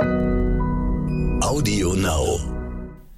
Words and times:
Audio 0.00 1.94
Now. 1.94 2.38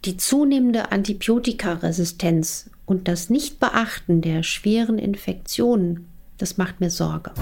Die 0.04 0.16
zunehmende 0.16 0.92
Antibiotikaresistenz 0.92 2.70
und 2.86 3.06
das 3.06 3.28
Nichtbeachten 3.28 4.22
der 4.22 4.42
schweren 4.42 4.98
Infektionen, 4.98 6.08
das 6.38 6.56
macht 6.56 6.80
mir 6.80 6.90
Sorge. 6.90 7.32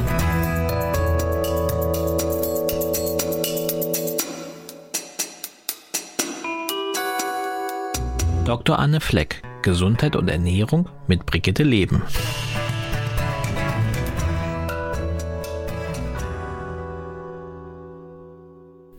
Dr. 8.44 8.78
Anne 8.78 9.00
Fleck, 9.00 9.42
Gesundheit 9.62 10.16
und 10.16 10.28
Ernährung 10.28 10.88
mit 11.06 11.26
Brigitte 11.26 11.62
Leben. 11.62 12.02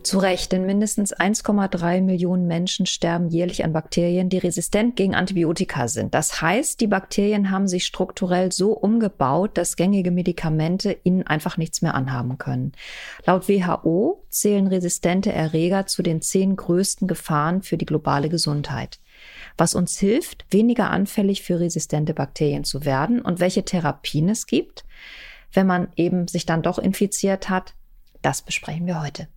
Zu 0.10 0.18
Recht, 0.18 0.52
denn 0.54 0.66
mindestens 0.66 1.16
1,3 1.16 2.02
Millionen 2.02 2.48
Menschen 2.48 2.88
sterben 2.88 3.30
jährlich 3.30 3.64
an 3.64 3.74
Bakterien, 3.74 4.28
die 4.28 4.40
resistent 4.40 4.96
gegen 4.96 5.14
Antibiotika 5.14 5.88
sind. 5.88 6.16
Das 6.16 6.42
heißt, 6.42 6.82
die 6.82 6.88
Bakterien 6.88 7.52
haben 7.52 7.68
sich 7.68 7.86
strukturell 7.86 8.52
so 8.52 8.72
umgebaut, 8.72 9.56
dass 9.56 9.76
gängige 9.76 10.10
Medikamente 10.10 10.98
ihnen 11.04 11.28
einfach 11.28 11.58
nichts 11.58 11.84
mehr 11.84 11.94
anhaben 11.94 12.40
können. 12.40 12.72
Laut 13.28 13.48
WHO 13.48 14.26
zählen 14.30 14.66
resistente 14.66 15.32
Erreger 15.32 15.86
zu 15.86 16.02
den 16.02 16.24
zehn 16.24 16.56
größten 16.56 17.08
Gefahren 17.08 17.62
für 17.62 17.78
die 17.78 17.86
globale 17.86 18.30
Gesundheit. 18.30 19.00
Was 19.60 19.76
uns 19.76 20.00
hilft, 20.00 20.44
weniger 20.50 20.90
anfällig 20.90 21.44
für 21.44 21.60
resistente 21.60 22.16
Bakterien 22.16 22.64
zu 22.64 22.84
werden 22.84 23.22
und 23.22 23.40
welche 23.40 23.64
Therapien 23.64 24.30
es 24.30 24.48
gibt, 24.48 24.86
wenn 25.54 25.68
man 25.68 25.90
eben 25.98 26.28
sich 26.28 26.48
dann 26.48 26.64
doch 26.64 26.80
infiziert 26.80 27.48
hat, 27.48 27.76
das 28.24 28.42
besprechen 28.42 28.88
wir 28.88 29.04
heute. 29.04 29.28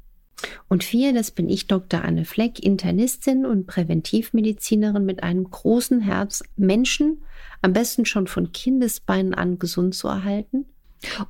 Und 0.69 0.85
vier, 0.85 1.13
das 1.13 1.31
bin 1.31 1.49
ich, 1.49 1.67
Dr. 1.67 2.03
Anne 2.03 2.25
Fleck, 2.25 2.59
Internistin 2.61 3.47
und 3.47 3.67
Präventivmedizinerin 3.67 5.05
mit 5.05 5.23
einem 5.23 5.49
großen 5.51 6.01
Herz, 6.01 6.43
Menschen 6.57 7.23
am 7.61 7.73
besten 7.73 8.05
schon 8.05 8.27
von 8.27 8.53
Kindesbeinen 8.53 9.35
an 9.35 9.59
gesund 9.59 9.95
zu 9.95 10.09
erhalten. 10.09 10.67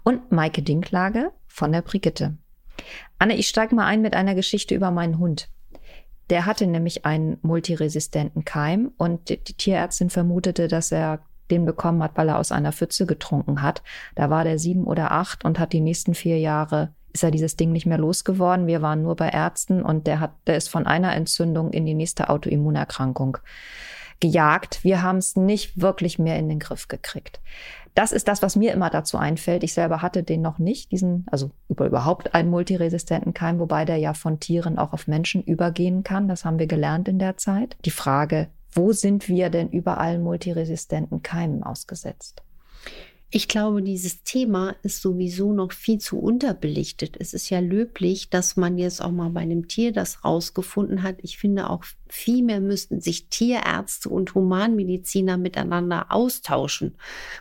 Und 0.02 0.33
Maike 0.33 0.62
Dinklage 0.62 1.33
von 1.46 1.72
der 1.72 1.83
Brigitte. 1.83 2.36
Anne, 3.18 3.36
ich 3.36 3.48
steige 3.48 3.74
mal 3.74 3.86
ein 3.86 4.02
mit 4.02 4.14
einer 4.14 4.34
Geschichte 4.34 4.74
über 4.74 4.90
meinen 4.90 5.18
Hund. 5.18 5.48
Der 6.30 6.46
hatte 6.46 6.66
nämlich 6.66 7.05
einen 7.05 7.38
multiresistenten 7.42 8.44
Keim 8.44 8.92
und 8.96 9.28
die 9.28 9.36
Tierärztin 9.36 10.10
vermutete, 10.10 10.68
dass 10.68 10.92
er 10.92 11.22
den 11.50 11.66
bekommen 11.66 12.02
hat, 12.02 12.16
weil 12.16 12.28
er 12.28 12.38
aus 12.38 12.52
einer 12.52 12.72
Pfütze 12.72 13.06
getrunken 13.06 13.62
hat. 13.62 13.83
Da 14.14 14.30
war 14.30 14.44
der 14.44 14.58
sieben 14.58 14.84
oder 14.84 15.12
acht 15.12 15.44
und 15.44 15.58
hat 15.58 15.72
die 15.72 15.80
nächsten 15.80 16.14
vier 16.14 16.38
Jahre 16.38 16.94
ist 17.12 17.22
er 17.22 17.30
dieses 17.30 17.56
Ding 17.56 17.72
nicht 17.72 17.86
mehr 17.86 17.98
losgeworden. 17.98 18.66
Wir 18.66 18.82
waren 18.82 19.02
nur 19.02 19.16
bei 19.16 19.28
Ärzten 19.28 19.82
und 19.82 20.06
der 20.06 20.20
hat, 20.20 20.32
der 20.46 20.56
ist 20.56 20.68
von 20.68 20.86
einer 20.86 21.14
Entzündung 21.14 21.70
in 21.72 21.86
die 21.86 21.94
nächste 21.94 22.28
Autoimmunerkrankung 22.28 23.38
gejagt. 24.20 24.84
Wir 24.84 25.02
haben 25.02 25.18
es 25.18 25.36
nicht 25.36 25.80
wirklich 25.80 26.18
mehr 26.18 26.38
in 26.38 26.48
den 26.48 26.58
Griff 26.58 26.88
gekriegt. 26.88 27.40
Das 27.94 28.12
ist 28.12 28.27
das, 28.28 28.40
was 28.40 28.56
mir 28.56 28.72
immer 28.72 28.88
dazu 28.88 29.18
einfällt. 29.18 29.62
Ich 29.64 29.74
selber 29.74 30.00
hatte 30.00 30.22
den 30.22 30.40
noch 30.40 30.58
nicht, 30.58 30.92
diesen, 30.92 31.27
also 31.30 31.50
über, 31.68 31.86
überhaupt 31.86 32.34
einen 32.34 32.48
multiresistenten 32.48 33.34
Keim, 33.34 33.58
wobei 33.58 33.84
der 33.84 33.98
ja 33.98 34.14
von 34.14 34.40
Tieren 34.40 34.78
auch 34.78 34.94
auf 34.94 35.08
Menschen 35.08 35.42
übergehen 35.42 36.02
kann. 36.02 36.27
Das 36.27 36.46
haben 36.46 36.58
wir 36.58 36.66
gelernt 36.66 37.08
in 37.08 37.18
der 37.18 37.36
Zeit. 37.36 37.77
Die 37.84 37.90
Frage, 37.90 38.48
wo 38.72 38.92
sind 38.92 39.28
wir 39.28 39.50
denn 39.50 39.68
überall 39.68 40.18
multiresistenten 40.18 41.22
Keimen 41.22 41.62
ausgesetzt? 41.62 42.42
Ich 43.34 43.48
glaube, 43.48 43.80
dieses 43.80 44.25
Thema 44.25 44.77
ist 44.83 45.00
sowieso 45.00 45.55
noch 45.55 45.72
viel 45.72 45.97
zu 45.97 46.19
unterbelichtet. 46.19 47.16
Es 47.19 47.33
ist 47.33 47.48
ja 47.48 47.61
löblich, 47.61 48.28
dass 48.28 48.58
man 48.58 48.77
jetzt 48.77 49.00
auch 49.00 49.11
mal 49.11 49.30
bei 49.30 49.41
einem 49.41 49.69
Tier 49.69 49.91
das 49.91 50.22
rausgefunden 50.22 51.02
hat. 51.02 51.16
Ich 51.22 51.39
finde 51.39 51.70
auch 51.70 51.83
viel 52.11 52.42
mehr 52.42 52.61
müssten 52.61 53.00
sich 53.00 53.28
Tierärzte 53.28 54.11
und 54.11 54.34
Humanmediziner 54.34 55.39
miteinander 55.39 56.12
austauschen, 56.12 56.94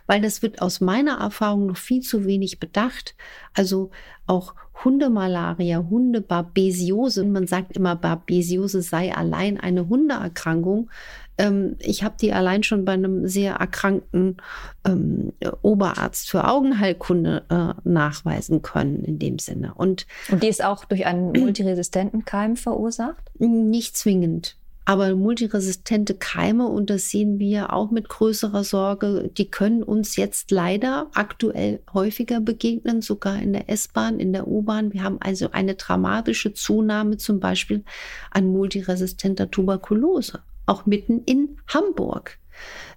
weil 0.06 0.22
das 0.22 0.40
wird 0.40 0.62
aus 0.62 0.80
meiner 0.80 1.18
Erfahrung 1.18 1.66
noch 1.66 1.76
viel 1.76 2.00
zu 2.00 2.24
wenig 2.24 2.58
bedacht. 2.58 3.14
Also 3.52 3.90
auch 4.26 4.54
Hundemalaria, 4.84 5.84
Hundebarbesiose. 5.90 7.24
Man 7.24 7.46
sagt 7.46 7.76
immer, 7.76 7.96
Barbesiose 7.96 8.80
sei 8.82 9.14
allein 9.14 9.60
eine 9.60 9.88
Hundeerkrankung. 9.88 10.90
Ähm, 11.38 11.76
ich 11.78 12.02
habe 12.04 12.14
die 12.20 12.32
allein 12.32 12.62
schon 12.62 12.84
bei 12.84 12.92
einem 12.92 13.26
sehr 13.26 13.54
erkrankten 13.54 14.36
ähm, 14.84 15.32
Oberarzt 15.62 16.30
für 16.30 16.46
Augenheilkunde 16.48 17.44
äh, 17.48 17.88
nachweisen 17.88 18.62
können 18.62 19.02
in 19.04 19.18
dem 19.18 19.38
Sinne. 19.38 19.72
Und, 19.74 20.06
Und 20.30 20.42
die 20.42 20.48
ist 20.48 20.64
auch 20.64 20.84
durch 20.84 21.06
einen 21.06 21.32
multiresistenten 21.32 22.24
Keim 22.24 22.56
verursacht? 22.56 23.22
Nicht 23.38 23.96
zwingend. 23.96 24.56
Aber 24.84 25.14
multiresistente 25.14 26.14
Keime, 26.14 26.66
und 26.66 26.90
das 26.90 27.08
sehen 27.08 27.38
wir 27.38 27.72
auch 27.72 27.92
mit 27.92 28.08
größerer 28.08 28.64
Sorge, 28.64 29.30
die 29.36 29.48
können 29.48 29.84
uns 29.84 30.16
jetzt 30.16 30.50
leider 30.50 31.06
aktuell 31.14 31.80
häufiger 31.94 32.40
begegnen, 32.40 33.00
sogar 33.00 33.40
in 33.40 33.52
der 33.52 33.70
S-Bahn, 33.70 34.18
in 34.18 34.32
der 34.32 34.48
U-Bahn. 34.48 34.92
Wir 34.92 35.04
haben 35.04 35.18
also 35.20 35.52
eine 35.52 35.76
dramatische 35.76 36.52
Zunahme 36.52 37.16
zum 37.16 37.38
Beispiel 37.38 37.84
an 38.32 38.48
multiresistenter 38.48 39.52
Tuberkulose 39.52 40.40
auch 40.66 40.86
mitten 40.86 41.22
in 41.24 41.58
Hamburg. 41.68 42.38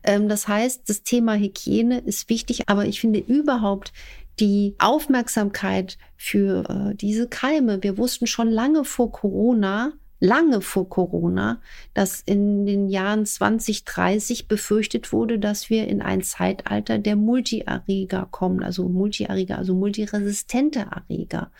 Ähm, 0.04 0.30
das 0.30 0.48
heißt, 0.48 0.88
das 0.88 1.04
Thema 1.04 1.36
Hygiene 1.36 2.00
ist 2.00 2.30
wichtig, 2.30 2.64
aber 2.68 2.86
ich 2.86 3.00
finde 3.00 3.20
überhaupt 3.20 3.94
die 4.40 4.76
Aufmerksamkeit 4.80 5.98
für 6.18 6.70
äh, 6.70 6.96
diese 6.96 7.28
Keime. 7.28 7.82
Wir 7.84 7.98
wussten 7.98 8.28
schon 8.28 8.50
lange 8.50 8.84
vor 8.84 9.12
Corona, 9.12 9.94
lange 10.20 10.62
vor 10.62 10.90
Corona, 10.90 11.62
dass 11.94 12.22
in 12.22 12.66
den 12.66 12.90
Jahren 12.90 13.26
2030 13.26 14.48
befürchtet 14.48 15.14
wurde, 15.14 15.40
dass 15.40 15.70
wir 15.70 15.88
in 15.88 16.02
ein 16.02 16.22
Zeitalter 16.22 16.98
der 16.98 17.16
Multierreger 17.16 18.28
kommen, 18.32 18.64
also 18.64 18.88
Multierreger, 18.88 19.58
also 19.58 19.74
multiresistente 19.74 20.88
Erreger, 20.92 21.52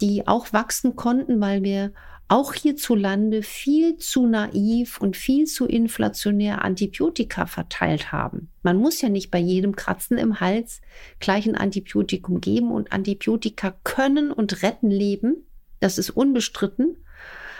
die 0.00 0.26
auch 0.26 0.52
wachsen 0.52 0.96
konnten, 0.96 1.40
weil 1.40 1.62
wir 1.62 1.92
auch 2.28 2.54
hierzulande 2.54 3.42
viel 3.42 3.98
zu 3.98 4.26
naiv 4.26 5.00
und 5.00 5.16
viel 5.16 5.46
zu 5.46 5.66
inflationär 5.66 6.64
Antibiotika 6.64 7.46
verteilt 7.46 8.10
haben. 8.10 8.50
Man 8.62 8.76
muss 8.78 9.00
ja 9.00 9.08
nicht 9.08 9.30
bei 9.30 9.38
jedem 9.38 9.76
Kratzen 9.76 10.18
im 10.18 10.40
Hals 10.40 10.80
gleich 11.20 11.46
ein 11.46 11.56
Antibiotikum 11.56 12.40
geben 12.40 12.72
und 12.72 12.92
Antibiotika 12.92 13.76
können 13.84 14.32
und 14.32 14.62
retten 14.62 14.90
Leben. 14.90 15.46
Das 15.78 15.98
ist 15.98 16.10
unbestritten. 16.10 16.96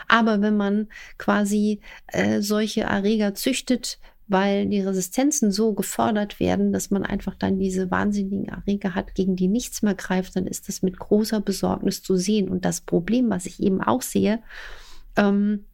Aber 0.09 0.41
wenn 0.41 0.57
man 0.57 0.87
quasi 1.17 1.81
äh, 2.07 2.41
solche 2.41 2.81
Erreger 2.81 3.35
züchtet, 3.35 3.99
weil 4.27 4.67
die 4.67 4.81
Resistenzen 4.81 5.51
so 5.51 5.73
gefördert 5.73 6.39
werden, 6.39 6.73
dass 6.73 6.91
man 6.91 7.03
einfach 7.03 7.35
dann 7.35 7.59
diese 7.59 7.89
wahnsinnigen 7.91 8.45
Erreger 8.45 8.95
hat, 8.95 9.15
gegen 9.15 9.35
die 9.35 9.47
nichts 9.47 9.81
mehr 9.81 9.95
greift, 9.95 10.35
dann 10.35 10.47
ist 10.47 10.67
das 10.67 10.81
mit 10.81 10.99
großer 10.99 11.41
Besorgnis 11.41 12.03
zu 12.03 12.15
sehen. 12.17 12.49
Und 12.49 12.65
das 12.65 12.81
Problem, 12.81 13.29
was 13.29 13.45
ich 13.45 13.61
eben 13.61 13.81
auch 13.81 14.01
sehe, 14.01 14.39
ähm, 15.15 15.65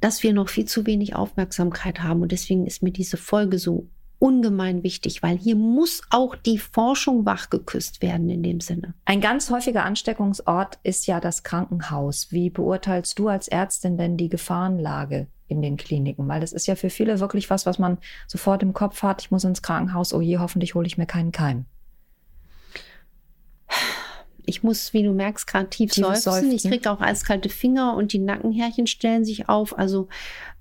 dass 0.00 0.22
wir 0.22 0.32
noch 0.32 0.48
viel 0.48 0.64
zu 0.64 0.86
wenig 0.86 1.14
Aufmerksamkeit 1.14 2.02
haben. 2.02 2.22
Und 2.22 2.32
deswegen 2.32 2.66
ist 2.66 2.82
mir 2.82 2.92
diese 2.92 3.16
Folge 3.16 3.58
so 3.58 3.88
ungemein 4.18 4.82
wichtig, 4.82 5.22
weil 5.22 5.38
hier 5.38 5.54
muss 5.54 6.02
auch 6.10 6.34
die 6.34 6.58
Forschung 6.58 7.24
wachgeküsst 7.24 8.02
werden 8.02 8.28
in 8.28 8.42
dem 8.42 8.60
Sinne. 8.60 8.94
Ein 9.04 9.20
ganz 9.20 9.50
häufiger 9.50 9.84
Ansteckungsort 9.84 10.78
ist 10.82 11.06
ja 11.06 11.20
das 11.20 11.44
Krankenhaus. 11.44 12.32
Wie 12.32 12.50
beurteilst 12.50 13.18
du 13.18 13.28
als 13.28 13.46
Ärztin 13.46 13.96
denn 13.96 14.16
die 14.16 14.28
Gefahrenlage 14.28 15.28
in 15.48 15.62
den 15.62 15.76
Kliniken? 15.76 16.28
Weil 16.28 16.40
das 16.40 16.52
ist 16.52 16.66
ja 16.66 16.76
für 16.76 16.90
viele 16.90 17.20
wirklich 17.20 17.50
was, 17.50 17.66
was 17.66 17.78
man 17.78 17.98
sofort 18.26 18.62
im 18.62 18.72
Kopf 18.72 19.02
hat. 19.02 19.22
Ich 19.22 19.30
muss 19.30 19.44
ins 19.44 19.62
Krankenhaus. 19.62 20.12
Oh 20.12 20.20
je, 20.20 20.38
hoffentlich 20.38 20.74
hole 20.74 20.86
ich 20.86 20.98
mir 20.98 21.06
keinen 21.06 21.32
Keim. 21.32 21.64
Ich 24.48 24.62
muss, 24.62 24.94
wie 24.94 25.02
du 25.02 25.12
merkst, 25.12 25.46
gerade 25.46 25.68
tief, 25.68 25.92
seufzen. 25.92 26.22
seufzen. 26.22 26.52
Ich 26.52 26.62
kriege 26.62 26.90
auch 26.90 27.02
eiskalte 27.02 27.50
Finger 27.50 27.94
und 27.94 28.14
die 28.14 28.18
Nackenhärchen 28.18 28.86
stellen 28.86 29.22
sich 29.22 29.50
auf. 29.50 29.76
Also 29.76 30.08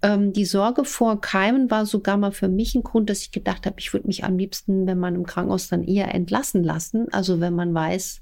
ähm, 0.02 0.34
die 0.34 0.44
Sorge 0.44 0.84
vor 0.84 1.22
Keimen 1.22 1.72
war 1.72 1.86
sogar 1.86 2.18
mal 2.18 2.34
für 2.34 2.50
mich 2.50 2.76
ein 2.76 2.84
Grund, 2.84 3.10
dass 3.10 3.22
ich 3.22 3.32
gedacht 3.32 3.66
habe, 3.66 3.80
ich 3.80 3.94
würde 3.94 4.08
mich 4.08 4.26
am 4.26 4.38
liebsten, 4.38 4.88
wenn 4.88 5.00
man 5.00 5.16
im 5.16 5.26
Krankenhaus 5.26 5.70
dann 5.70 5.86
eher 5.86 6.14
entlassen 6.14 6.66
lassen. 6.66 7.08
Also 7.14 7.40
wenn 7.40 7.56
man 7.56 7.74
weiß, 7.74 8.22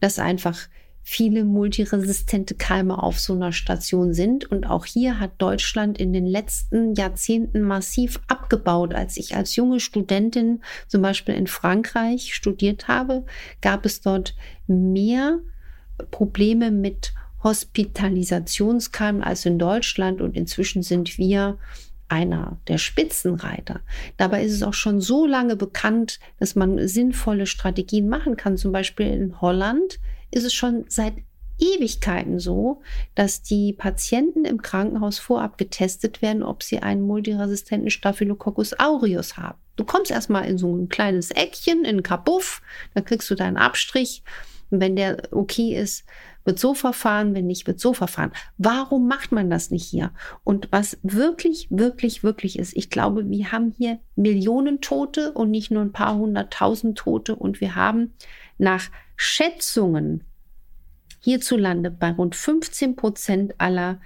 dass 0.00 0.18
einfach 0.18 0.60
viele 1.08 1.44
multiresistente 1.44 2.56
Keime 2.56 3.00
auf 3.00 3.20
so 3.20 3.32
einer 3.32 3.52
Station 3.52 4.12
sind. 4.12 4.50
Und 4.50 4.66
auch 4.66 4.84
hier 4.86 5.20
hat 5.20 5.30
Deutschland 5.38 5.98
in 5.98 6.12
den 6.12 6.26
letzten 6.26 6.94
Jahrzehnten 6.94 7.62
massiv 7.62 8.18
abgebaut. 8.26 8.92
Als 8.92 9.16
ich 9.16 9.36
als 9.36 9.54
junge 9.54 9.78
Studentin 9.78 10.62
zum 10.88 11.02
Beispiel 11.02 11.36
in 11.36 11.46
Frankreich 11.46 12.34
studiert 12.34 12.88
habe, 12.88 13.24
gab 13.62 13.86
es 13.86 14.00
dort 14.00 14.34
mehr 14.66 15.38
Probleme 16.10 16.72
mit 16.72 17.14
Hospitalisationskeimen 17.44 19.22
als 19.22 19.46
in 19.46 19.60
Deutschland. 19.60 20.20
Und 20.20 20.36
inzwischen 20.36 20.82
sind 20.82 21.18
wir 21.18 21.56
einer 22.08 22.58
der 22.66 22.78
Spitzenreiter. 22.78 23.78
Dabei 24.16 24.42
ist 24.42 24.54
es 24.54 24.64
auch 24.64 24.74
schon 24.74 25.00
so 25.00 25.24
lange 25.24 25.54
bekannt, 25.54 26.18
dass 26.40 26.56
man 26.56 26.88
sinnvolle 26.88 27.46
Strategien 27.46 28.08
machen 28.08 28.36
kann. 28.36 28.56
Zum 28.56 28.72
Beispiel 28.72 29.06
in 29.06 29.40
Holland 29.40 30.00
ist 30.30 30.44
es 30.44 30.54
schon 30.54 30.84
seit 30.88 31.14
Ewigkeiten 31.58 32.38
so, 32.38 32.82
dass 33.14 33.42
die 33.42 33.72
Patienten 33.72 34.44
im 34.44 34.60
Krankenhaus 34.60 35.18
vorab 35.18 35.56
getestet 35.58 36.20
werden, 36.20 36.42
ob 36.42 36.62
sie 36.62 36.80
einen 36.80 37.02
multiresistenten 37.02 37.90
Staphylococcus 37.90 38.78
aureus 38.78 39.36
haben. 39.36 39.58
Du 39.76 39.84
kommst 39.84 40.10
erstmal 40.10 40.46
in 40.46 40.58
so 40.58 40.74
ein 40.74 40.88
kleines 40.88 41.30
Eckchen, 41.30 41.84
in 41.84 41.98
ein 41.98 42.02
Kabuff, 42.02 42.62
dann 42.94 43.04
kriegst 43.04 43.30
du 43.30 43.34
deinen 43.34 43.56
Abstrich. 43.56 44.22
Und 44.70 44.80
wenn 44.80 44.96
der 44.96 45.22
okay 45.30 45.76
ist, 45.76 46.04
wird 46.44 46.58
so 46.58 46.74
verfahren, 46.74 47.34
wenn 47.34 47.46
nicht, 47.46 47.66
wird 47.66 47.80
so 47.80 47.92
verfahren. 47.92 48.32
Warum 48.56 49.08
macht 49.08 49.32
man 49.32 49.50
das 49.50 49.70
nicht 49.70 49.84
hier? 49.84 50.12
Und 50.44 50.68
was 50.70 50.98
wirklich, 51.02 51.66
wirklich, 51.70 52.22
wirklich 52.22 52.58
ist, 52.58 52.76
ich 52.76 52.88
glaube, 52.88 53.28
wir 53.28 53.52
haben 53.52 53.74
hier 53.76 53.98
Millionen 54.14 54.80
Tote 54.80 55.32
und 55.32 55.50
nicht 55.50 55.70
nur 55.70 55.82
ein 55.82 55.92
paar 55.92 56.16
hunderttausend 56.16 56.96
Tote 56.98 57.34
und 57.34 57.60
wir 57.60 57.74
haben 57.74 58.14
nach 58.58 58.90
Schätzungen 59.16 60.24
hierzulande 61.20 61.90
bei 61.90 62.12
rund 62.12 62.36
15 62.36 62.96
Prozent 62.96 63.54
aller 63.58 64.00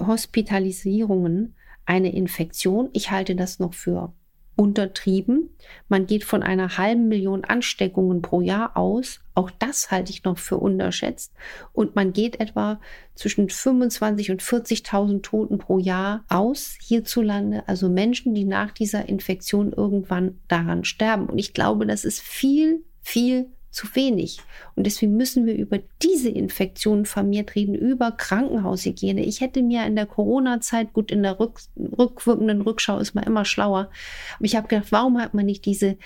Hospitalisierungen 0.00 1.54
eine 1.86 2.12
Infektion. 2.14 2.90
Ich 2.92 3.10
halte 3.10 3.34
das 3.34 3.58
noch 3.58 3.74
für 3.74 4.12
untertrieben. 4.58 5.50
Man 5.88 6.06
geht 6.06 6.24
von 6.24 6.42
einer 6.42 6.76
halben 6.76 7.06
Million 7.06 7.44
Ansteckungen 7.44 8.22
pro 8.22 8.40
Jahr 8.40 8.76
aus. 8.76 9.20
Auch 9.36 9.52
das 9.52 9.92
halte 9.92 10.10
ich 10.10 10.24
noch 10.24 10.36
für 10.36 10.56
unterschätzt. 10.56 11.32
Und 11.72 11.94
man 11.94 12.12
geht 12.12 12.40
etwa 12.40 12.80
zwischen 13.14 13.48
25 13.48 14.32
und 14.32 14.42
40.000 14.42 15.22
Toten 15.22 15.58
pro 15.58 15.78
Jahr 15.78 16.24
aus 16.28 16.76
hierzulande. 16.82 17.62
Also 17.68 17.88
Menschen, 17.88 18.34
die 18.34 18.44
nach 18.44 18.72
dieser 18.72 19.08
Infektion 19.08 19.72
irgendwann 19.72 20.40
daran 20.48 20.82
sterben. 20.84 21.26
Und 21.26 21.38
ich 21.38 21.54
glaube, 21.54 21.86
das 21.86 22.04
ist 22.04 22.20
viel, 22.20 22.84
viel 23.00 23.46
zu 23.70 23.86
wenig. 23.94 24.40
Und 24.74 24.86
deswegen 24.86 25.16
müssen 25.16 25.46
wir 25.46 25.54
über 25.54 25.78
diese 26.02 26.30
Infektionen 26.30 27.06
vermehrt 27.06 27.54
reden, 27.54 27.74
über 27.74 28.12
Krankenhaushygiene. 28.12 29.24
Ich 29.24 29.40
hätte 29.40 29.62
mir 29.62 29.84
in 29.86 29.96
der 29.96 30.06
Corona-Zeit, 30.06 30.92
gut, 30.92 31.10
in 31.10 31.22
der 31.22 31.38
rück, 31.38 31.60
rückwirkenden 31.76 32.62
Rückschau 32.62 32.98
ist 32.98 33.14
man 33.14 33.24
immer 33.24 33.44
schlauer, 33.44 33.90
aber 34.36 34.44
ich 34.44 34.56
habe 34.56 34.68
gedacht, 34.68 34.90
warum 34.90 35.20
hat 35.20 35.34
man 35.34 35.46
nicht 35.46 35.64
diese 35.66 35.96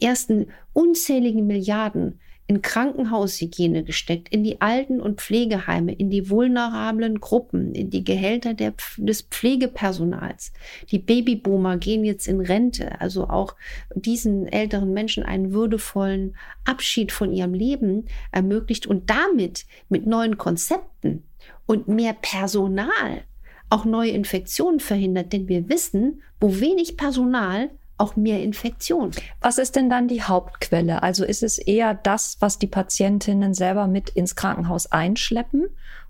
ersten 0.00 0.46
unzähligen 0.72 1.46
Milliarden 1.46 2.20
in 2.52 2.60
Krankenhaushygiene 2.60 3.82
gesteckt, 3.82 4.28
in 4.28 4.44
die 4.44 4.60
Alten- 4.60 5.00
und 5.00 5.22
Pflegeheime, 5.22 5.94
in 5.94 6.10
die 6.10 6.28
vulnerablen 6.28 7.18
Gruppen, 7.18 7.74
in 7.74 7.88
die 7.88 8.04
Gehälter 8.04 8.52
der, 8.52 8.74
des 8.98 9.22
Pflegepersonals. 9.22 10.52
Die 10.90 10.98
Babyboomer 10.98 11.78
gehen 11.78 12.04
jetzt 12.04 12.28
in 12.28 12.42
Rente, 12.42 13.00
also 13.00 13.30
auch 13.30 13.56
diesen 13.94 14.46
älteren 14.48 14.92
Menschen 14.92 15.22
einen 15.22 15.54
würdevollen 15.54 16.36
Abschied 16.66 17.10
von 17.10 17.32
ihrem 17.32 17.54
Leben 17.54 18.04
ermöglicht 18.32 18.86
und 18.86 19.08
damit 19.08 19.64
mit 19.88 20.06
neuen 20.06 20.36
Konzepten 20.36 21.22
und 21.64 21.88
mehr 21.88 22.12
Personal 22.12 23.22
auch 23.70 23.86
neue 23.86 24.10
Infektionen 24.10 24.80
verhindert, 24.80 25.32
denn 25.32 25.48
wir 25.48 25.70
wissen, 25.70 26.20
wo 26.38 26.60
wenig 26.60 26.98
Personal 26.98 27.70
auch 28.02 28.16
mehr 28.16 28.42
Infektion. 28.42 29.12
Was 29.40 29.58
ist 29.58 29.76
denn 29.76 29.88
dann 29.88 30.08
die 30.08 30.22
Hauptquelle? 30.22 31.02
Also 31.02 31.24
ist 31.24 31.42
es 31.42 31.58
eher 31.58 31.94
das, 31.94 32.36
was 32.40 32.58
die 32.58 32.66
Patientinnen 32.66 33.54
selber 33.54 33.86
mit 33.86 34.10
ins 34.10 34.36
Krankenhaus 34.36 34.90
einschleppen 34.90 35.68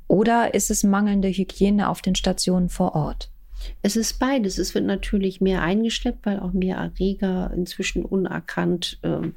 oder 0.08 0.54
ist 0.54 0.70
es 0.70 0.84
mangelnde 0.84 1.28
Hygiene 1.28 1.88
auf 1.88 2.02
den 2.02 2.14
Stationen 2.14 2.68
vor 2.68 2.94
Ort? 2.94 3.30
Es 3.82 3.96
ist 3.96 4.18
beides. 4.18 4.58
Es 4.58 4.74
wird 4.74 4.84
natürlich 4.84 5.40
mehr 5.40 5.62
eingeschleppt, 5.62 6.26
weil 6.26 6.40
auch 6.40 6.52
mehr 6.52 6.76
Erreger 6.76 7.52
inzwischen 7.54 8.04
unerkannt 8.04 8.98
äh, 9.02 9.28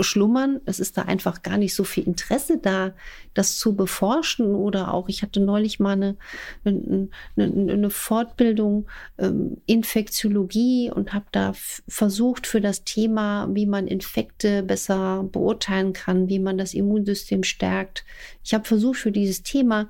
schlummern. 0.00 0.60
Es 0.64 0.80
ist 0.80 0.96
da 0.96 1.02
einfach 1.02 1.42
gar 1.42 1.58
nicht 1.58 1.74
so 1.74 1.84
viel 1.84 2.04
Interesse 2.04 2.58
da, 2.58 2.92
das 3.34 3.58
zu 3.58 3.74
beforschen. 3.76 4.54
Oder 4.54 4.92
auch, 4.92 5.08
ich 5.08 5.22
hatte 5.22 5.40
neulich 5.40 5.80
mal 5.80 5.92
eine, 5.92 6.16
eine, 6.64 7.08
eine 7.36 7.90
Fortbildung 7.90 8.86
ähm, 9.18 9.58
Infektiologie 9.66 10.90
und 10.90 11.12
habe 11.12 11.26
da 11.32 11.52
versucht 11.86 12.46
für 12.46 12.60
das 12.60 12.84
Thema, 12.84 13.48
wie 13.52 13.66
man 13.66 13.86
Infekte 13.86 14.62
besser 14.62 15.24
beurteilen 15.30 15.92
kann, 15.92 16.28
wie 16.28 16.38
man 16.38 16.58
das 16.58 16.74
Immunsystem 16.74 17.42
stärkt. 17.42 18.04
Ich 18.42 18.54
habe 18.54 18.64
versucht 18.64 18.98
für 18.98 19.12
dieses 19.12 19.42
Thema 19.42 19.88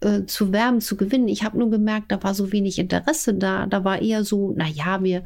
äh, 0.00 0.24
zu 0.26 0.52
werben, 0.52 0.80
zu 0.80 0.96
gewinnen. 0.96 1.28
Ich 1.28 1.44
habe 1.44 1.58
nur 1.58 1.70
gemerkt, 1.70 2.12
da 2.12 2.22
war 2.22 2.34
so 2.34 2.52
wenig 2.52 2.78
Interesse 2.78 3.34
da. 3.34 3.66
Da 3.66 3.84
war 3.84 4.02
eher 4.02 4.24
so, 4.24 4.52
na 4.56 4.66
ja, 4.66 5.02
wir 5.02 5.24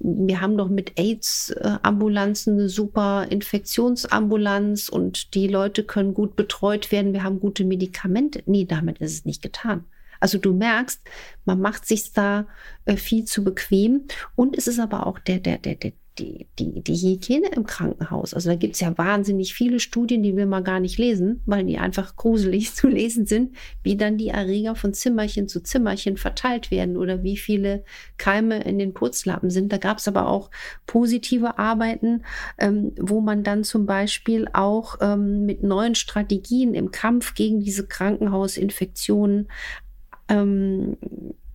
wir 0.00 0.40
haben 0.40 0.56
doch 0.56 0.68
mit 0.68 0.98
AIDS-Ambulanzen 0.98 2.54
eine 2.54 2.68
super 2.68 3.26
Infektionsambulanz 3.28 4.88
und 4.88 5.34
die 5.34 5.48
Leute 5.48 5.82
können 5.82 6.14
gut 6.14 6.36
betreut 6.36 6.92
werden. 6.92 7.12
Wir 7.12 7.24
haben 7.24 7.40
gute 7.40 7.64
Medikamente. 7.64 8.42
Nee, 8.46 8.64
damit 8.64 8.98
ist 8.98 9.12
es 9.12 9.24
nicht 9.24 9.42
getan. 9.42 9.84
Also 10.20 10.38
du 10.38 10.52
merkst, 10.54 11.02
man 11.44 11.60
macht 11.60 11.86
sich 11.86 12.12
da 12.12 12.46
äh, 12.84 12.96
viel 12.96 13.24
zu 13.24 13.44
bequem 13.44 14.04
und 14.34 14.56
es 14.56 14.66
ist 14.66 14.80
aber 14.80 15.06
auch 15.06 15.18
der, 15.18 15.38
der, 15.38 15.58
der, 15.58 15.76
der, 15.76 15.92
die, 16.18 16.46
die, 16.58 16.82
die 16.82 16.94
Hygiene 16.94 17.48
im 17.54 17.64
Krankenhaus. 17.64 18.34
Also 18.34 18.50
da 18.50 18.56
gibt 18.56 18.74
es 18.74 18.80
ja 18.80 18.96
wahnsinnig 18.98 19.54
viele 19.54 19.80
Studien, 19.80 20.22
die 20.22 20.36
will 20.36 20.46
man 20.46 20.64
gar 20.64 20.80
nicht 20.80 20.98
lesen, 20.98 21.42
weil 21.46 21.64
die 21.64 21.78
einfach 21.78 22.16
gruselig 22.16 22.74
zu 22.74 22.88
lesen 22.88 23.26
sind, 23.26 23.56
wie 23.82 23.96
dann 23.96 24.18
die 24.18 24.28
Erreger 24.28 24.74
von 24.74 24.92
Zimmerchen 24.94 25.48
zu 25.48 25.62
Zimmerchen 25.62 26.16
verteilt 26.16 26.70
werden 26.70 26.96
oder 26.96 27.22
wie 27.22 27.36
viele 27.36 27.84
Keime 28.16 28.62
in 28.62 28.78
den 28.78 28.94
Putzlappen 28.94 29.50
sind. 29.50 29.72
Da 29.72 29.78
gab 29.78 29.98
es 29.98 30.08
aber 30.08 30.28
auch 30.28 30.50
positive 30.86 31.58
Arbeiten, 31.58 32.22
ähm, 32.58 32.92
wo 32.98 33.20
man 33.20 33.44
dann 33.44 33.64
zum 33.64 33.86
Beispiel 33.86 34.48
auch 34.52 34.96
ähm, 35.00 35.46
mit 35.46 35.62
neuen 35.62 35.94
Strategien 35.94 36.74
im 36.74 36.90
Kampf 36.90 37.34
gegen 37.34 37.60
diese 37.60 37.86
Krankenhausinfektionen 37.86 39.48
ähm, 40.28 40.96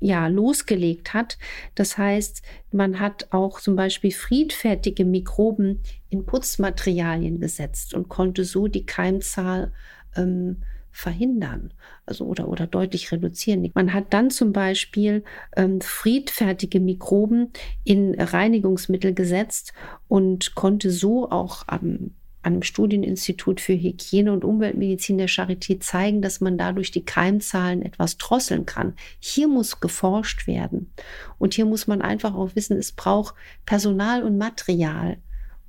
ja, 0.04 0.28
losgelegt 0.28 1.14
hat. 1.14 1.38
Das 1.76 1.98
heißt, 1.98 2.44
man 2.72 3.00
hat 3.00 3.28
auch 3.32 3.62
zum 3.62 3.78
Beispiel 3.78 4.12
friedfertige 4.12 5.06
Mikroben 5.06 5.82
in 6.10 6.26
Putzmaterialien 6.26 7.40
gesetzt 7.40 7.94
und 7.94 8.10
konnte 8.10 8.44
so 8.44 8.68
die 8.68 8.86
Keimzahl 8.86 9.72
ähm, 10.18 10.58
verhindern, 10.92 11.74
also 12.06 12.26
oder, 12.26 12.50
oder 12.50 12.68
deutlich 12.68 13.12
reduzieren. 13.12 13.72
Man 13.74 13.94
hat 13.94 14.14
dann 14.14 14.30
zum 14.30 14.52
Beispiel 14.52 15.24
ähm, 15.56 15.80
friedfertige 15.80 16.82
Mikroben 16.82 17.52
in 17.86 18.14
Reinigungsmittel 18.20 19.14
gesetzt 19.14 19.74
und 20.10 20.54
konnte 20.54 20.92
so 20.92 21.32
auch 21.32 21.64
am 21.68 22.12
an 22.44 22.54
einem 22.54 22.64
Studieninstitut 22.64 23.62
für 23.62 23.74
Hygiene 23.74 24.32
und 24.32 24.44
Umweltmedizin 24.44 25.18
der 25.18 25.30
Charité 25.30 25.80
zeigen, 25.80 26.22
dass 26.22 26.42
man 26.42 26.58
dadurch 26.58 26.92
die 26.92 27.06
Keimzahlen 27.06 27.82
etwas 27.82 28.18
drosseln 28.18 28.66
kann. 28.66 28.94
Hier 29.20 29.48
muss 29.48 29.80
geforscht 29.80 30.46
werden. 30.46 30.92
Und 31.40 31.54
hier 31.54 31.66
muss 31.66 31.88
man 31.88 32.02
einfach 32.02 32.36
auch 32.36 32.56
wissen, 32.56 32.78
es 32.78 32.92
braucht 32.92 33.34
Personal 33.66 34.24
und 34.24 34.38
Material. 34.38 35.18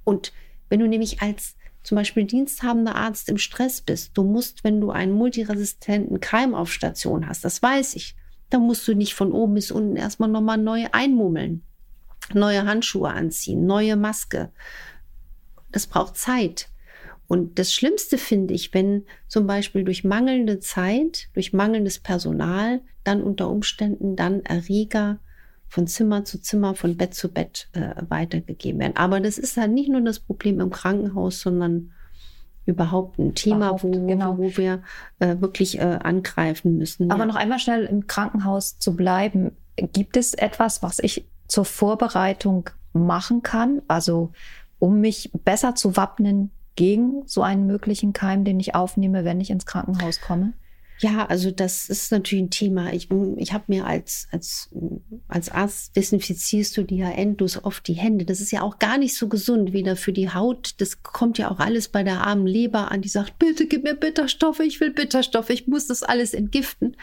Und 0.02 0.32
wenn 0.68 0.80
du 0.80 0.88
nämlich 0.88 1.22
als 1.22 1.56
zum 1.84 1.96
Beispiel 1.96 2.24
diensthabender 2.24 2.96
Arzt 2.96 3.28
im 3.28 3.38
Stress 3.38 3.80
bist, 3.80 4.16
du 4.16 4.24
musst, 4.24 4.64
wenn 4.64 4.80
du 4.80 4.90
einen 4.90 5.12
multiresistenten 5.12 6.18
Keim 6.18 6.54
auf 6.54 6.72
Station 6.72 7.28
hast, 7.28 7.44
das 7.44 7.62
weiß 7.62 7.94
ich, 7.94 8.16
dann 8.50 8.62
musst 8.62 8.86
du 8.88 8.94
nicht 8.94 9.14
von 9.14 9.32
oben 9.32 9.54
bis 9.54 9.70
unten 9.70 9.96
erstmal 9.96 10.28
nochmal 10.28 10.58
neu 10.58 10.86
einmummeln, 10.92 11.62
neue 12.32 12.64
Handschuhe 12.64 13.10
anziehen, 13.10 13.66
neue 13.66 13.96
Maske, 13.96 14.50
das 15.74 15.86
braucht 15.86 16.16
Zeit. 16.16 16.68
Und 17.26 17.58
das 17.58 17.72
Schlimmste 17.72 18.18
finde 18.18 18.54
ich, 18.54 18.72
wenn 18.74 19.04
zum 19.28 19.46
Beispiel 19.46 19.82
durch 19.82 20.04
mangelnde 20.04 20.60
Zeit, 20.60 21.28
durch 21.34 21.52
mangelndes 21.52 21.98
Personal, 21.98 22.80
dann 23.02 23.22
unter 23.22 23.50
Umständen 23.50 24.14
dann 24.14 24.42
Erreger 24.44 25.18
von 25.68 25.86
Zimmer 25.86 26.24
zu 26.24 26.40
Zimmer, 26.40 26.74
von 26.74 26.96
Bett 26.96 27.14
zu 27.14 27.32
Bett 27.32 27.68
äh, 27.72 27.94
weitergegeben 28.08 28.80
werden. 28.80 28.96
Aber 28.96 29.20
das 29.20 29.38
ist 29.38 29.56
halt 29.56 29.72
nicht 29.72 29.88
nur 29.88 30.02
das 30.02 30.20
Problem 30.20 30.60
im 30.60 30.70
Krankenhaus, 30.70 31.40
sondern 31.40 31.92
überhaupt 32.66 33.18
ein 33.18 33.34
Thema, 33.34 33.82
wo, 33.82 33.90
genau. 33.90 34.38
wo 34.38 34.56
wir 34.56 34.82
äh, 35.18 35.36
wirklich 35.40 35.78
äh, 35.78 35.98
angreifen 36.02 36.78
müssen. 36.78 37.10
Aber 37.10 37.20
ja. 37.20 37.26
noch 37.26 37.36
einmal 37.36 37.58
schnell 37.58 37.84
im 37.84 38.06
Krankenhaus 38.06 38.78
zu 38.78 38.94
bleiben. 38.94 39.52
Gibt 39.76 40.16
es 40.16 40.34
etwas, 40.34 40.82
was 40.82 40.98
ich 41.00 41.26
zur 41.48 41.64
Vorbereitung 41.64 42.70
machen 42.92 43.42
kann? 43.42 43.82
Also 43.88 44.32
um 44.84 45.00
mich 45.00 45.30
besser 45.32 45.74
zu 45.74 45.96
wappnen 45.96 46.50
gegen 46.76 47.22
so 47.24 47.40
einen 47.40 47.66
möglichen 47.66 48.12
Keim, 48.12 48.44
den 48.44 48.60
ich 48.60 48.74
aufnehme, 48.74 49.24
wenn 49.24 49.40
ich 49.40 49.48
ins 49.48 49.64
Krankenhaus 49.64 50.20
komme? 50.20 50.52
Ja, 51.00 51.26
also 51.26 51.50
das 51.50 51.88
ist 51.88 52.12
natürlich 52.12 52.44
ein 52.44 52.50
Thema. 52.50 52.92
Ich, 52.92 53.08
ich 53.36 53.52
habe 53.52 53.64
mir 53.66 53.84
als, 53.84 54.28
als, 54.30 54.70
als 55.26 55.50
Arzt 55.50 55.96
desinfizierst 55.96 56.76
du 56.76 56.84
dir 56.84 57.06
ja 57.06 57.10
endlos 57.10 57.62
oft 57.64 57.88
die 57.88 57.94
Hände. 57.94 58.24
Das 58.24 58.40
ist 58.40 58.52
ja 58.52 58.62
auch 58.62 58.78
gar 58.78 58.96
nicht 58.96 59.16
so 59.16 59.28
gesund, 59.28 59.72
weder 59.72 59.96
für 59.96 60.12
die 60.12 60.30
Haut. 60.30 60.74
Das 60.78 61.02
kommt 61.02 61.36
ja 61.36 61.50
auch 61.50 61.58
alles 61.58 61.88
bei 61.88 62.04
der 62.04 62.24
armen 62.24 62.46
Leber 62.46 62.92
an, 62.92 63.02
die 63.02 63.08
sagt, 63.08 63.40
bitte 63.40 63.66
gib 63.66 63.82
mir 63.82 63.94
Bitterstoffe, 63.94 64.60
ich 64.60 64.80
will 64.80 64.92
Bitterstoffe, 64.92 65.50
ich 65.50 65.66
muss 65.66 65.88
das 65.88 66.04
alles 66.04 66.32
entgiften. 66.32 66.96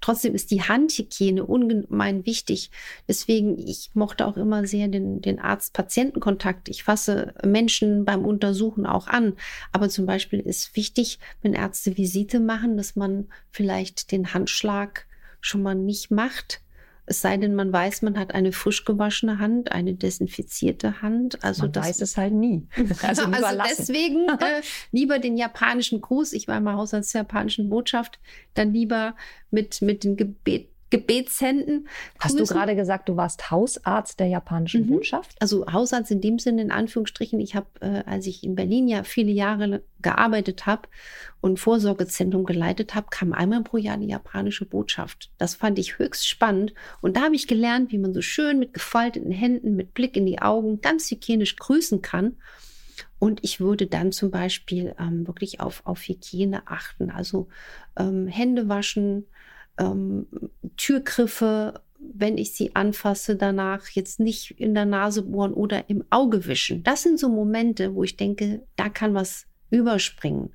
Trotzdem 0.00 0.34
ist 0.34 0.50
die 0.50 0.62
Handhygiene 0.62 1.44
ungemein 1.44 2.26
wichtig. 2.26 2.72
Deswegen, 3.06 3.58
ich 3.58 3.90
mochte 3.94 4.26
auch 4.26 4.36
immer 4.36 4.66
sehr 4.66 4.88
den, 4.88 5.20
den 5.20 5.38
Arzt-Patienten-Kontakt. 5.38 6.68
Ich 6.68 6.82
fasse 6.82 7.32
Menschen 7.44 8.04
beim 8.04 8.24
Untersuchen 8.24 8.86
auch 8.86 9.06
an. 9.06 9.34
Aber 9.70 9.88
zum 9.88 10.04
Beispiel 10.04 10.40
ist 10.40 10.74
wichtig, 10.74 11.20
wenn 11.42 11.54
Ärzte 11.54 11.96
Visite 11.96 12.40
machen, 12.40 12.76
dass 12.76 12.96
man 12.96 13.28
vielleicht 13.50 14.12
den 14.12 14.34
Handschlag 14.34 15.06
schon 15.40 15.62
mal 15.62 15.74
nicht 15.74 16.10
macht. 16.10 16.60
Es 17.08 17.20
sei 17.20 17.36
denn, 17.36 17.54
man 17.54 17.72
weiß, 17.72 18.02
man 18.02 18.18
hat 18.18 18.34
eine 18.34 18.50
frisch 18.50 18.84
gewaschene 18.84 19.38
Hand, 19.38 19.70
eine 19.70 19.94
desinfizierte 19.94 21.02
Hand. 21.02 21.42
Also 21.44 21.62
man 21.62 21.72
das 21.72 21.86
weiß 21.86 22.00
es 22.00 22.16
halt 22.16 22.32
nie. 22.32 22.66
Also, 23.02 23.22
also 23.26 23.62
deswegen 23.68 24.28
äh, 24.40 24.62
lieber 24.90 25.20
den 25.20 25.36
japanischen 25.36 26.00
Gruß. 26.00 26.32
Ich 26.32 26.48
war 26.48 26.60
mal 26.60 26.74
Hausarzt 26.74 27.14
der 27.14 27.20
japanischen 27.20 27.70
Botschaft. 27.70 28.18
Dann 28.54 28.72
lieber 28.72 29.14
mit, 29.52 29.82
mit 29.82 30.02
den 30.02 30.16
Gebet, 30.16 30.68
Gebetshänden. 30.90 31.88
Hast 32.20 32.38
du 32.38 32.44
gerade 32.44 32.76
gesagt, 32.76 33.08
du 33.08 33.16
warst 33.16 33.50
Hausarzt 33.50 34.20
der 34.20 34.28
japanischen 34.28 34.82
mhm. 34.82 34.88
Botschaft? 34.88 35.34
Also 35.40 35.66
Hausarzt 35.70 36.10
in 36.10 36.20
dem 36.20 36.38
Sinne, 36.38 36.62
in 36.62 36.70
Anführungsstrichen. 36.70 37.40
Ich 37.40 37.56
habe, 37.56 37.66
äh, 37.80 38.04
als 38.06 38.26
ich 38.26 38.44
in 38.44 38.54
Berlin 38.54 38.86
ja 38.86 39.02
viele 39.02 39.32
Jahre 39.32 39.82
gearbeitet 40.00 40.66
habe 40.66 40.82
und 41.40 41.58
Vorsorgezentrum 41.58 42.44
geleitet 42.44 42.94
habe, 42.94 43.08
kam 43.10 43.32
einmal 43.32 43.62
pro 43.64 43.78
Jahr 43.78 43.96
die 43.96 44.06
japanische 44.06 44.64
Botschaft. 44.64 45.30
Das 45.38 45.56
fand 45.56 45.78
ich 45.78 45.98
höchst 45.98 46.28
spannend. 46.28 46.72
Und 47.00 47.16
da 47.16 47.22
habe 47.22 47.34
ich 47.34 47.48
gelernt, 47.48 47.90
wie 47.90 47.98
man 47.98 48.14
so 48.14 48.22
schön 48.22 48.60
mit 48.60 48.72
gefalteten 48.72 49.32
Händen, 49.32 49.74
mit 49.74 49.92
Blick 49.92 50.16
in 50.16 50.26
die 50.26 50.40
Augen, 50.40 50.80
ganz 50.80 51.10
hygienisch 51.10 51.56
grüßen 51.56 52.00
kann. 52.02 52.36
Und 53.18 53.40
ich 53.42 53.60
würde 53.60 53.86
dann 53.86 54.12
zum 54.12 54.30
Beispiel 54.30 54.94
ähm, 55.00 55.26
wirklich 55.26 55.60
auf, 55.60 55.82
auf 55.84 56.00
Hygiene 56.02 56.66
achten. 56.66 57.10
Also 57.10 57.48
ähm, 57.98 58.28
Hände 58.28 58.68
waschen, 58.68 59.26
ähm, 59.78 60.26
Türgriffe, 60.76 61.80
wenn 61.98 62.38
ich 62.38 62.52
sie 62.52 62.74
anfasse, 62.74 63.36
danach 63.36 63.88
jetzt 63.88 64.20
nicht 64.20 64.52
in 64.52 64.74
der 64.74 64.84
Nase 64.84 65.22
bohren 65.22 65.52
oder 65.52 65.88
im 65.88 66.04
Auge 66.10 66.46
wischen. 66.46 66.82
Das 66.82 67.02
sind 67.02 67.18
so 67.18 67.28
Momente, 67.28 67.94
wo 67.94 68.04
ich 68.04 68.16
denke, 68.16 68.62
da 68.76 68.88
kann 68.88 69.14
was 69.14 69.46
überspringen. 69.70 70.54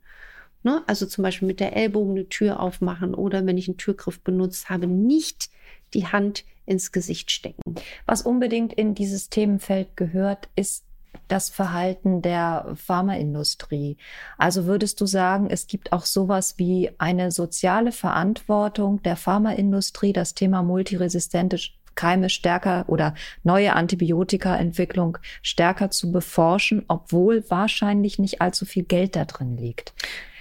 Ne? 0.64 0.84
Also 0.88 1.06
zum 1.06 1.24
Beispiel 1.24 1.48
mit 1.48 1.60
der 1.60 1.76
Ellbogen 1.76 2.12
eine 2.12 2.30
Tür 2.30 2.60
aufmachen 2.60 3.14
oder 3.14 3.46
wenn 3.46 3.58
ich 3.58 3.68
einen 3.68 3.78
Türgriff 3.78 4.22
benutzt 4.22 4.70
habe, 4.70 4.88
nicht 4.88 5.50
die 5.94 6.08
Hand 6.08 6.46
ins 6.66 6.92
Gesicht 6.92 7.32
stecken. 7.32 7.76
Was 8.06 8.22
unbedingt 8.22 8.74
in 8.74 8.94
dieses 8.94 9.30
Themenfeld 9.30 9.98
gehört, 9.98 10.50
ist 10.56 10.86
das 11.28 11.50
Verhalten 11.50 12.22
der 12.22 12.74
Pharmaindustrie? 12.76 13.98
Also 14.38 14.66
würdest 14.66 15.00
du 15.02 15.06
sagen, 15.06 15.50
es 15.50 15.68
gibt 15.68 15.94
auch 15.94 16.06
sowas 16.06 16.56
wie 16.58 16.92
eine 16.98 17.32
soziale 17.32 17.92
Verantwortung 17.92 19.02
der 19.04 19.16
Pharmaindustrie, 19.16 20.14
das 20.14 20.34
Thema 20.34 20.64
multiresistente 20.64 21.58
Keime 21.96 22.30
stärker 22.30 22.86
oder 22.88 23.16
neue 23.44 23.74
Antibiotikaentwicklung 23.74 25.18
stärker 25.42 25.92
zu 25.92 26.12
beforschen, 26.12 26.86
obwohl 26.88 27.44
wahrscheinlich 27.50 28.18
nicht 28.18 28.42
allzu 28.42 28.66
viel 28.66 28.84
Geld 28.84 29.16
da 29.16 29.26
drin 29.26 29.58
liegt. 29.58 29.94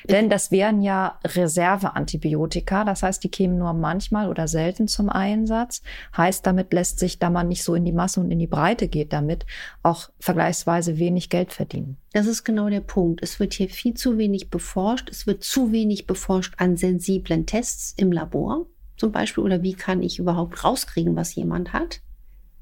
Denn 0.09 0.31
das 0.31 0.51
wären 0.51 0.83
ja 0.83 1.19
Reserveantibiotika. 1.25 2.85
Das 2.85 3.03
heißt, 3.03 3.23
die 3.23 3.31
kämen 3.31 3.59
nur 3.59 3.73
manchmal 3.73 4.29
oder 4.29 4.49
selten 4.49 4.89
zum 4.89 5.09
Einsatz. 5.09 5.83
Heißt, 6.17 6.47
damit 6.47 6.73
lässt 6.73 6.99
sich, 6.99 7.19
da 7.19 7.31
man 7.31 7.49
nicht 7.49 7.65
so 7.65 7.75
in 7.75 7.85
die 7.85 7.93
Masse 7.93 8.21
und 8.21 8.31
in 8.31 8.39
die 8.39 8.47
Breite 8.47 8.89
geht 8.89 9.13
damit, 9.13 9.47
auch 9.83 10.11
vergleichsweise 10.19 10.99
wenig 10.99 11.29
Geld 11.29 11.53
verdienen. 11.53 11.97
Das 12.13 12.27
ist 12.27 12.45
genau 12.45 12.69
der 12.69 12.81
Punkt. 12.81 13.23
Es 13.23 13.39
wird 13.41 13.55
hier 13.55 13.69
viel 13.69 13.95
zu 13.95 14.19
wenig 14.19 14.51
beforscht. 14.51 15.09
Es 15.11 15.27
wird 15.27 15.45
zu 15.45 15.73
wenig 15.73 16.07
beforscht 16.07 16.55
an 16.59 16.77
sensiblen 16.77 17.47
Tests 17.47 17.95
im 17.97 18.13
Labor 18.13 18.67
zum 18.97 19.13
Beispiel. 19.13 19.45
Oder 19.45 19.63
wie 19.63 19.75
kann 19.75 20.03
ich 20.03 20.19
überhaupt 20.19 20.65
rauskriegen, 20.65 21.17
was 21.17 21.35
jemand 21.35 21.73
hat? 21.73 22.01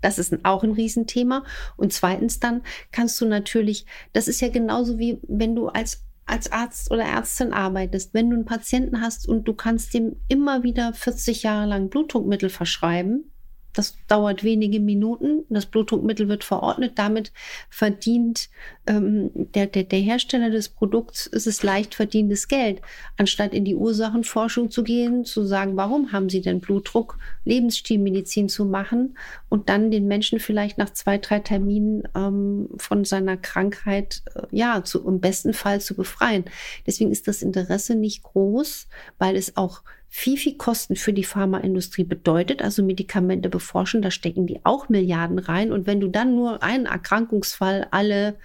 Das 0.00 0.18
ist 0.18 0.35
auch 0.45 0.62
ein 0.62 0.73
Riesenthema. 0.73 1.45
Und 1.76 1.92
zweitens 1.92 2.40
dann 2.40 2.62
kannst 2.92 3.21
du 3.21 3.26
natürlich, 3.26 3.85
das 4.12 4.28
ist 4.28 4.40
ja 4.40 4.49
genauso 4.49 4.99
wie 4.99 5.18
wenn 5.26 5.57
du 5.57 5.68
als 5.68 6.04
als 6.29 6.53
Arzt 6.53 6.91
oder 6.91 7.05
Ärztin 7.05 7.53
arbeitest, 7.53 8.13
wenn 8.15 8.31
du 8.31 8.37
einen 8.37 8.45
Patienten 8.45 9.01
hast 9.01 9.27
und 9.27 9.49
du 9.49 9.55
kannst 9.55 9.95
dem 9.95 10.17
immer 10.29 10.63
wieder 10.63 10.93
40 10.93 11.43
Jahre 11.43 11.67
lang 11.67 11.89
Blutdruckmittel 11.89 12.51
verschreiben, 12.51 13.33
das 13.79 13.97
dauert 14.09 14.43
wenige 14.43 14.81
Minuten. 14.81 15.45
Das 15.49 15.67
Blutdruckmittel 15.67 16.29
wird 16.29 16.43
verordnet. 16.43 16.93
Damit 16.97 17.33
verdient 17.71 18.49
ähm, 18.89 19.31
der, 19.35 19.67
der, 19.67 19.85
der 19.85 20.01
Hersteller 20.01 20.51
des 20.51 20.69
Produkts, 20.69 21.29
ist 21.29 21.47
es 21.47 21.63
leicht 21.63 21.95
verdientes 21.95 22.49
Geld. 22.49 22.83
Anstatt 23.17 23.55
in 23.55 23.65
die 23.65 23.77
Ursachenforschung 23.77 24.73
zu 24.73 24.83
gehen, 24.83 25.25
zu 25.25 25.45
sagen, 25.45 25.77
warum 25.77 26.11
haben 26.11 26.29
sie 26.29 26.41
denn 26.41 26.59
Blutdruck, 26.59 27.19
Lebensstilmedizin 27.45 28.49
zu 28.49 28.65
machen 28.65 29.17
und 29.49 29.69
dann 29.69 29.93
den 29.93 30.09
Menschen 30.09 30.41
vielleicht 30.41 30.77
nach 30.77 30.91
zwei, 30.91 31.19
drei 31.19 31.39
Terminen 31.39 32.03
ähm, 32.17 32.71
von 32.79 33.05
seiner 33.05 33.37
Krankheit, 33.37 34.23
äh, 34.35 34.43
ja, 34.51 34.83
zu, 34.83 35.07
im 35.07 35.21
besten 35.21 35.53
Fall 35.53 35.81
zu 35.81 35.95
befreien. 35.95 36.47
Deswegen 36.85 37.13
ist 37.13 37.29
das 37.29 37.43
Interesse 37.43 37.95
nicht 37.95 38.25
groß, 38.25 38.89
weil 39.19 39.37
es 39.37 39.57
auch 39.57 39.83
viel, 40.09 40.37
viel 40.37 40.57
Kosten 40.57 40.97
für 40.97 41.12
die 41.12 41.25
Pharmaindustrie 41.25 42.05
bedeutet. 42.05 42.62
Also 42.62 42.83
Medikamente 42.83 43.49
beforschen, 43.49 44.03
da 44.03 44.11
stecken 44.11 44.47
die 44.47 44.61
auch 44.65 44.88
Milliarden 44.88 45.38
rein. 45.38 45.73
Und 45.73 45.87
wenn 45.87 46.00
du 46.00 46.09
dann 46.09 46.35
nur 46.35 46.62
einen 46.62 46.87
Erkrankungsfall 46.87 47.87
alle, 47.91 48.37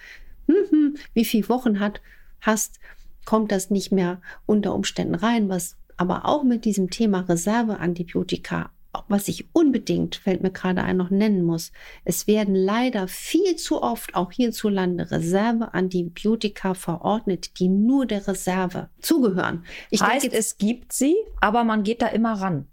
hm, 0.47 0.55
hm, 0.69 0.97
wie 1.13 1.25
viele 1.25 1.49
Wochen 1.49 1.79
hat, 1.79 2.01
hast, 2.41 2.79
kommt 3.25 3.51
das 3.51 3.69
nicht 3.69 3.91
mehr 3.91 4.21
unter 4.45 4.75
Umständen 4.75 5.15
rein, 5.15 5.47
was 5.47 5.77
aber 5.95 6.25
auch 6.25 6.43
mit 6.43 6.65
diesem 6.65 6.89
Thema 6.89 7.21
Reserveantibiotika 7.21 8.69
was 9.07 9.27
ich 9.27 9.47
unbedingt, 9.53 10.15
fällt 10.15 10.43
mir 10.43 10.51
gerade 10.51 10.83
ein, 10.83 10.97
noch 10.97 11.09
nennen 11.09 11.43
muss. 11.43 11.71
Es 12.05 12.27
werden 12.27 12.55
leider 12.55 13.07
viel 13.07 13.55
zu 13.55 13.81
oft 13.81 14.15
auch 14.15 14.31
hierzulande 14.31 15.11
Reserveantibiotika 15.11 16.73
verordnet, 16.73 17.59
die 17.59 17.69
nur 17.69 18.05
der 18.05 18.27
Reserve 18.27 18.89
zugehören. 18.99 19.65
Ich 19.89 20.01
heißt, 20.01 20.23
denke, 20.23 20.37
es 20.37 20.57
gibt 20.57 20.93
sie, 20.93 21.15
aber 21.41 21.63
man 21.63 21.83
geht 21.83 22.01
da 22.01 22.07
immer 22.07 22.33
ran 22.33 22.67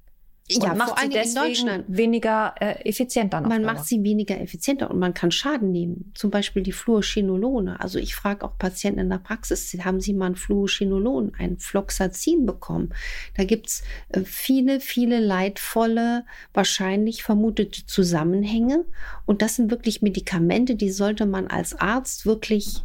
ja, 0.50 0.74
macht 0.74 0.98
sie 1.00 1.08
deswegen 1.08 1.84
weniger 1.88 2.54
äh, 2.60 2.88
effizient 2.88 3.32
dann. 3.32 3.48
Man 3.48 3.62
macht 3.62 3.86
sie 3.86 4.02
weniger 4.02 4.40
effizienter 4.40 4.90
und 4.90 4.98
man 4.98 5.14
kann 5.14 5.30
Schaden 5.30 5.70
nehmen. 5.70 6.12
Zum 6.14 6.30
Beispiel 6.30 6.62
die 6.62 6.72
Fluorchinolone. 6.72 7.80
Also 7.80 7.98
ich 7.98 8.14
frage 8.14 8.44
auch 8.44 8.58
Patienten 8.58 9.00
in 9.00 9.10
der 9.10 9.18
Praxis, 9.18 9.76
haben 9.84 10.00
sie 10.00 10.12
mal 10.12 10.26
ein 10.26 10.36
Fluorchinolon, 10.36 11.32
ein 11.38 11.58
Floxacin 11.58 12.46
bekommen? 12.46 12.94
Da 13.36 13.44
gibt's 13.44 13.82
äh, 14.08 14.20
viele, 14.20 14.80
viele 14.80 15.20
leidvolle, 15.20 16.24
wahrscheinlich 16.52 17.22
vermutete 17.22 17.86
Zusammenhänge. 17.86 18.84
Und 19.26 19.42
das 19.42 19.56
sind 19.56 19.70
wirklich 19.70 20.02
Medikamente, 20.02 20.74
die 20.74 20.90
sollte 20.90 21.26
man 21.26 21.46
als 21.46 21.74
Arzt 21.74 22.26
wirklich 22.26 22.82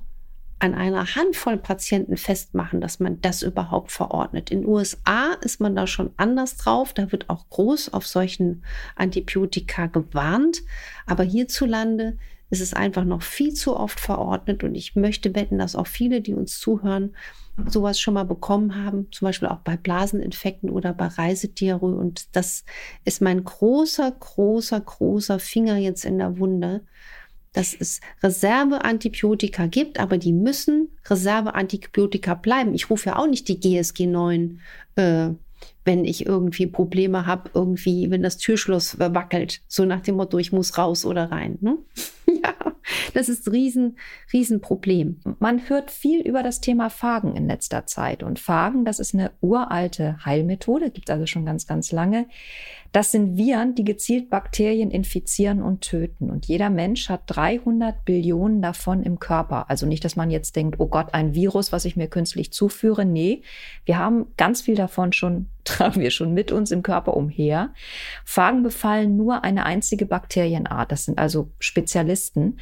an 0.66 0.74
einer 0.74 1.16
Handvoll 1.16 1.58
Patienten 1.58 2.18
festmachen, 2.18 2.82
dass 2.82 3.00
man 3.00 3.22
das 3.22 3.44
überhaupt 3.44 3.92
verordnet. 3.92 4.50
In 4.50 4.62
den 4.62 4.70
USA 4.70 5.34
ist 5.42 5.62
man 5.62 5.76
da 5.76 5.86
schon 5.86 6.12
anders 6.18 6.58
drauf. 6.58 6.94
Da 6.94 7.12
wird 7.12 7.30
auch 7.30 7.48
groß 7.50 7.94
auf 7.94 8.08
solchen 8.08 8.64
Antibiotika 8.96 9.86
gewarnt. 9.86 10.64
Aber 11.06 11.24
hierzulande 11.24 12.18
ist 12.50 12.62
es 12.62 12.74
einfach 12.74 13.04
noch 13.04 13.22
viel 13.22 13.54
zu 13.54 13.78
oft 13.78 14.00
verordnet. 14.00 14.64
Und 14.64 14.76
ich 14.76 14.96
möchte 14.96 15.36
wetten, 15.36 15.60
dass 15.60 15.76
auch 15.76 15.88
viele, 15.88 16.22
die 16.22 16.34
uns 16.34 16.60
zuhören, 16.60 17.16
sowas 17.68 18.00
schon 18.00 18.16
mal 18.16 18.26
bekommen 18.26 18.84
haben, 18.84 19.12
zum 19.12 19.28
Beispiel 19.28 19.48
auch 19.48 19.60
bei 19.60 19.78
Blaseninfekten 19.78 20.70
oder 20.70 20.94
bei 20.94 21.08
Reisediarrhoe. 21.08 21.96
Und 21.96 22.36
das 22.36 22.66
ist 23.04 23.22
mein 23.22 23.44
großer, 23.44 24.12
großer, 24.12 24.82
großer 24.82 25.40
Finger 25.40 25.78
jetzt 25.78 26.06
in 26.06 26.18
der 26.18 26.38
Wunde, 26.40 26.82
dass 27.56 27.74
es 27.74 28.02
Reserveantibiotika 28.22 29.68
gibt, 29.68 30.00
aber 30.00 30.18
die 30.18 30.34
müssen 30.34 30.90
Reserveantibiotika 31.06 32.34
bleiben. 32.34 32.74
Ich 32.74 32.90
rufe 32.90 33.10
ja 33.10 33.16
auch 33.16 33.28
nicht 33.28 33.48
die 33.48 33.60
GSG 33.60 34.08
9, 34.08 34.60
äh, 34.96 35.30
wenn 35.86 36.04
ich 36.04 36.26
irgendwie 36.26 36.68
Probleme 36.68 37.26
habe, 37.26 37.52
irgendwie, 37.54 38.12
wenn 38.12 38.24
das 38.24 38.38
Türschloss 38.38 39.00
wackelt, 39.00 39.62
so 39.68 39.86
nach 39.86 40.02
dem 40.02 40.16
Motto, 40.16 40.38
ich 40.38 40.52
muss 40.52 40.78
raus 40.78 41.06
oder 41.06 41.32
rein. 41.32 41.58
Ne? 41.62 41.78
ja. 42.44 42.54
Das 43.14 43.30
ist 43.30 43.48
ein 43.48 43.52
riesen, 43.52 43.98
riesen 44.34 44.62
Problem. 44.62 45.20
Man 45.40 45.70
hört 45.70 45.92
viel 45.92 46.22
über 46.22 46.44
das 46.44 46.62
Thema 46.62 46.90
Phagen 46.90 47.36
in 47.36 47.48
letzter 47.48 47.86
Zeit. 47.86 48.24
Und 48.24 48.40
Phagen, 48.40 48.86
das 48.86 49.00
ist 49.00 49.14
eine 49.14 49.32
uralte 49.42 50.18
Heilmethode, 50.24 50.92
gibt 50.92 51.10
es 51.10 51.14
also 51.14 51.26
schon 51.26 51.46
ganz, 51.46 51.68
ganz 51.68 51.92
lange. 51.92 52.28
Das 52.92 53.12
sind 53.12 53.38
Viren, 53.38 53.76
die 53.76 53.84
gezielt 53.84 54.30
Bakterien 54.30 54.92
infizieren 54.92 55.62
und 55.62 55.82
töten. 55.82 56.30
Und 56.30 56.46
jeder 56.46 56.70
Mensch 56.70 57.10
hat 57.10 57.24
300 57.28 58.06
Billionen 58.06 58.62
davon 58.62 59.04
im 59.04 59.20
Körper. 59.20 59.70
Also 59.70 59.86
nicht, 59.86 60.06
dass 60.06 60.16
man 60.16 60.32
jetzt 60.32 60.56
denkt, 60.56 60.80
oh 60.80 60.88
Gott, 60.88 61.14
ein 61.14 61.36
Virus, 61.36 61.72
was 61.72 61.86
ich 61.86 61.98
mir 61.98 62.08
künstlich 62.08 62.54
zuführe. 62.54 63.06
Nee, 63.06 63.42
wir 63.84 63.98
haben 63.98 64.28
ganz 64.38 64.62
viel 64.62 64.76
davon 64.76 65.12
schon 65.12 65.48
tragen 65.66 66.02
wir 66.02 66.12
schon 66.12 66.34
mit 66.34 66.52
uns 66.52 66.72
im 66.72 66.84
Körper 66.84 67.16
umher. 67.16 67.74
Phagen 68.24 68.64
befallen 68.64 69.18
nur 69.18 69.44
eine 69.44 69.66
einzige 69.66 70.06
Bakterienart. 70.06 70.92
Das 70.92 71.06
sind 71.06 71.20
also 71.20 71.52
Spezialisten. 71.60 72.58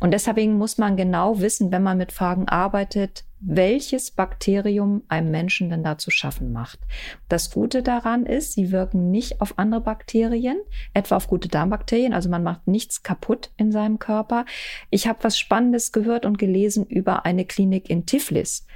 Und 0.00 0.12
deswegen 0.12 0.58
muss 0.58 0.78
man 0.78 0.96
genau 0.96 1.40
wissen, 1.40 1.72
wenn 1.72 1.82
man 1.82 1.98
mit 1.98 2.12
Phagen 2.12 2.48
arbeitet, 2.48 3.24
welches 3.40 4.10
Bakterium 4.10 5.02
einem 5.08 5.30
Menschen 5.30 5.70
denn 5.70 5.84
da 5.84 5.98
zu 5.98 6.10
schaffen 6.10 6.52
macht. 6.52 6.78
Das 7.28 7.50
Gute 7.50 7.82
daran 7.82 8.26
ist, 8.26 8.52
sie 8.52 8.72
wirken 8.72 9.10
nicht 9.10 9.40
auf 9.40 9.58
andere 9.58 9.80
Bakterien, 9.80 10.60
etwa 10.92 11.16
auf 11.16 11.28
gute 11.28 11.48
Darmbakterien, 11.48 12.12
also 12.12 12.28
man 12.28 12.42
macht 12.42 12.66
nichts 12.66 13.02
kaputt 13.02 13.50
in 13.56 13.70
seinem 13.70 13.98
Körper. 13.98 14.44
Ich 14.90 15.06
habe 15.06 15.20
was 15.22 15.38
Spannendes 15.38 15.92
gehört 15.92 16.26
und 16.26 16.38
gelesen 16.38 16.84
über 16.86 17.24
eine 17.24 17.44
Klinik 17.44 17.90
in 17.90 18.06
Tiflis. 18.06 18.66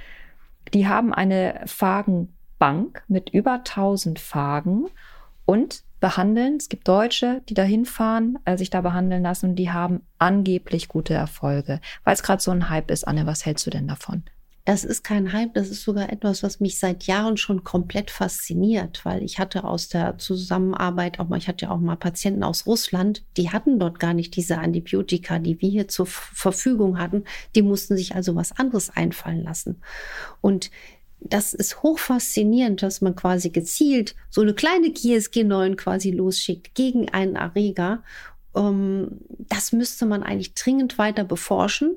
Die 0.73 0.87
haben 0.87 1.13
eine 1.13 1.61
Phagenbank 2.59 3.03
mit 3.07 3.29
über 3.29 3.53
1000 3.53 4.19
Phagen 4.19 4.87
und 5.45 5.83
behandeln. 5.99 6.57
Es 6.57 6.69
gibt 6.69 6.87
Deutsche, 6.87 7.41
die 7.47 7.53
da 7.53 7.63
hinfahren, 7.63 8.39
äh, 8.45 8.57
sich 8.57 8.69
da 8.69 8.81
behandeln 8.81 9.23
lassen 9.23 9.51
und 9.51 9.55
die 9.55 9.71
haben 9.71 10.01
angeblich 10.17 10.87
gute 10.87 11.13
Erfolge. 11.13 11.79
Weil 12.03 12.13
es 12.13 12.23
gerade 12.23 12.41
so 12.41 12.51
ein 12.51 12.69
Hype 12.69 12.91
ist, 12.91 13.07
Anne, 13.07 13.25
was 13.25 13.45
hältst 13.45 13.65
du 13.65 13.69
denn 13.69 13.87
davon? 13.87 14.23
Das 14.65 14.85
ist 14.85 15.03
kein 15.03 15.33
Hype, 15.33 15.53
das 15.55 15.67
ist 15.67 15.83
sogar 15.83 16.09
etwas, 16.09 16.41
was 16.41 16.61
mich 16.61 16.79
seit 16.79 17.03
Jahren 17.03 17.35
schon 17.35 17.65
komplett 17.65 18.09
fasziniert, 18.09 19.03
weil 19.03 19.21
ich 19.21 19.37
hatte 19.37 19.65
aus 19.65 19.89
der 19.89 20.17
Zusammenarbeit 20.17 21.19
auch 21.19 21.27
mal, 21.27 21.37
ich 21.37 21.49
hatte 21.49 21.65
ja 21.65 21.71
auch 21.71 21.81
mal 21.81 21.97
Patienten 21.97 22.45
aus 22.45 22.65
Russland, 22.65 23.25
die 23.35 23.51
hatten 23.51 23.77
dort 23.77 23.99
gar 23.99 24.13
nicht 24.13 24.37
diese 24.37 24.59
Antibiotika, 24.59 25.39
die 25.39 25.61
wir 25.61 25.69
hier 25.69 25.89
zur 25.89 26.05
Verfügung 26.05 26.97
hatten. 26.97 27.25
Die 27.55 27.61
mussten 27.61 27.97
sich 27.97 28.15
also 28.15 28.35
was 28.35 28.53
anderes 28.53 28.89
einfallen 28.89 29.43
lassen. 29.43 29.81
Und 30.39 30.71
das 31.29 31.53
ist 31.53 31.83
hochfaszinierend, 31.83 32.81
dass 32.81 33.01
man 33.01 33.15
quasi 33.15 33.49
gezielt 33.49 34.15
so 34.29 34.41
eine 34.41 34.53
kleine 34.53 34.91
GSG 34.91 35.43
9 35.43 35.77
quasi 35.77 36.11
losschickt 36.11 36.75
gegen 36.75 37.09
einen 37.09 37.35
Erreger. 37.35 38.03
Ähm, 38.55 39.19
das 39.49 39.71
müsste 39.71 40.05
man 40.05 40.23
eigentlich 40.23 40.53
dringend 40.53 40.97
weiter 40.97 41.23
beforschen. 41.23 41.95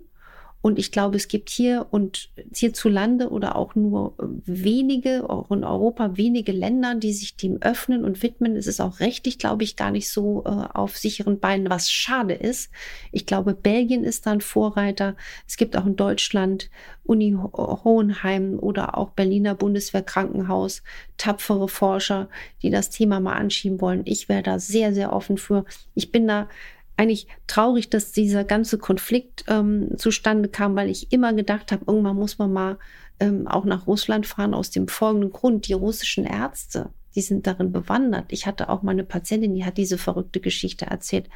Und 0.62 0.80
ich 0.80 0.90
glaube, 0.90 1.16
es 1.16 1.28
gibt 1.28 1.48
hier 1.48 1.86
und 1.90 2.28
hierzulande 2.52 3.30
oder 3.30 3.54
auch 3.54 3.76
nur 3.76 4.14
wenige, 4.18 5.30
auch 5.30 5.50
in 5.52 5.62
Europa 5.62 6.16
wenige 6.16 6.50
Länder, 6.50 6.96
die 6.96 7.12
sich 7.12 7.36
dem 7.36 7.62
öffnen 7.62 8.04
und 8.04 8.22
widmen. 8.22 8.56
Es 8.56 8.66
ist 8.66 8.80
auch 8.80 8.98
rechtlich, 8.98 9.38
glaube 9.38 9.62
ich, 9.62 9.76
gar 9.76 9.92
nicht 9.92 10.10
so 10.10 10.42
äh, 10.44 10.48
auf 10.48 10.96
sicheren 10.96 11.38
Beinen, 11.38 11.70
was 11.70 11.90
schade 11.90 12.34
ist. 12.34 12.70
Ich 13.12 13.26
glaube, 13.26 13.54
Belgien 13.54 14.02
ist 14.02 14.26
dann 14.26 14.40
Vorreiter. 14.40 15.14
Es 15.46 15.56
gibt 15.56 15.76
auch 15.76 15.86
in 15.86 15.94
Deutschland 15.94 16.68
Uni 17.04 17.36
Hohenheim 17.36 18.58
oder 18.58 18.98
auch 18.98 19.10
Berliner 19.10 19.54
Bundeswehrkrankenhaus 19.54 20.82
tapfere 21.16 21.68
Forscher, 21.68 22.28
die 22.62 22.70
das 22.70 22.90
Thema 22.90 23.20
mal 23.20 23.34
anschieben 23.34 23.80
wollen. 23.80 24.02
Ich 24.04 24.28
wäre 24.28 24.42
da 24.42 24.58
sehr, 24.58 24.92
sehr 24.92 25.12
offen 25.12 25.38
für. 25.38 25.64
Ich 25.94 26.10
bin 26.10 26.26
da 26.26 26.48
eigentlich 26.96 27.28
traurig, 27.46 27.90
dass 27.90 28.12
dieser 28.12 28.44
ganze 28.44 28.78
Konflikt 28.78 29.44
ähm, 29.48 29.90
zustande 29.98 30.48
kam, 30.48 30.76
weil 30.76 30.88
ich 30.88 31.12
immer 31.12 31.32
gedacht 31.32 31.72
habe, 31.72 31.84
irgendwann 31.86 32.16
muss 32.16 32.38
man 32.38 32.52
mal 32.52 32.78
ähm, 33.20 33.46
auch 33.46 33.64
nach 33.64 33.86
Russland 33.86 34.26
fahren 34.26 34.54
aus 34.54 34.70
dem 34.70 34.88
folgenden 34.88 35.32
Grund. 35.32 35.68
Die 35.68 35.74
russischen 35.74 36.24
Ärzte, 36.24 36.90
die 37.14 37.20
sind 37.20 37.46
darin 37.46 37.72
bewandert. 37.72 38.26
Ich 38.28 38.46
hatte 38.46 38.68
auch 38.68 38.82
mal 38.82 38.92
eine 38.92 39.04
Patientin, 39.04 39.54
die 39.54 39.64
hat 39.64 39.76
diese 39.76 39.98
verrückte 39.98 40.40
Geschichte 40.40 40.86
erzählt. 40.86 41.28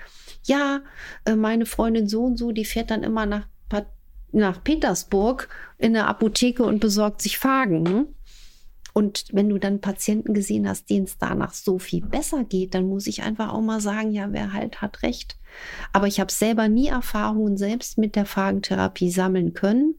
Ja, 0.44 0.80
äh, 1.24 1.36
meine 1.36 1.66
Freundin 1.66 2.08
so 2.08 2.24
und 2.24 2.38
so, 2.38 2.52
die 2.52 2.64
fährt 2.64 2.90
dann 2.90 3.02
immer 3.02 3.26
nach, 3.26 3.46
nach 4.32 4.62
Petersburg 4.62 5.48
in 5.78 5.92
der 5.92 6.08
Apotheke 6.08 6.62
und 6.62 6.80
besorgt 6.80 7.20
sich 7.20 7.38
Fagen. 7.38 7.86
Hm? 7.86 8.08
Und 8.92 9.26
wenn 9.32 9.48
du 9.48 9.58
dann 9.58 9.80
Patienten 9.80 10.34
gesehen 10.34 10.68
hast, 10.68 10.90
denen 10.90 11.04
es 11.04 11.18
danach 11.18 11.54
so 11.54 11.78
viel 11.78 12.04
besser 12.04 12.44
geht, 12.44 12.74
dann 12.74 12.88
muss 12.88 13.06
ich 13.06 13.22
einfach 13.22 13.52
auch 13.52 13.60
mal 13.60 13.80
sagen, 13.80 14.12
ja, 14.12 14.32
wer 14.32 14.52
halt 14.52 14.80
hat 14.82 15.02
recht. 15.02 15.38
Aber 15.92 16.06
ich 16.06 16.20
habe 16.20 16.32
selber 16.32 16.68
nie 16.68 16.88
Erfahrungen 16.88 17.56
selbst 17.56 17.98
mit 17.98 18.16
der 18.16 18.26
Phagentherapie 18.26 19.10
sammeln 19.10 19.54
können. 19.54 19.94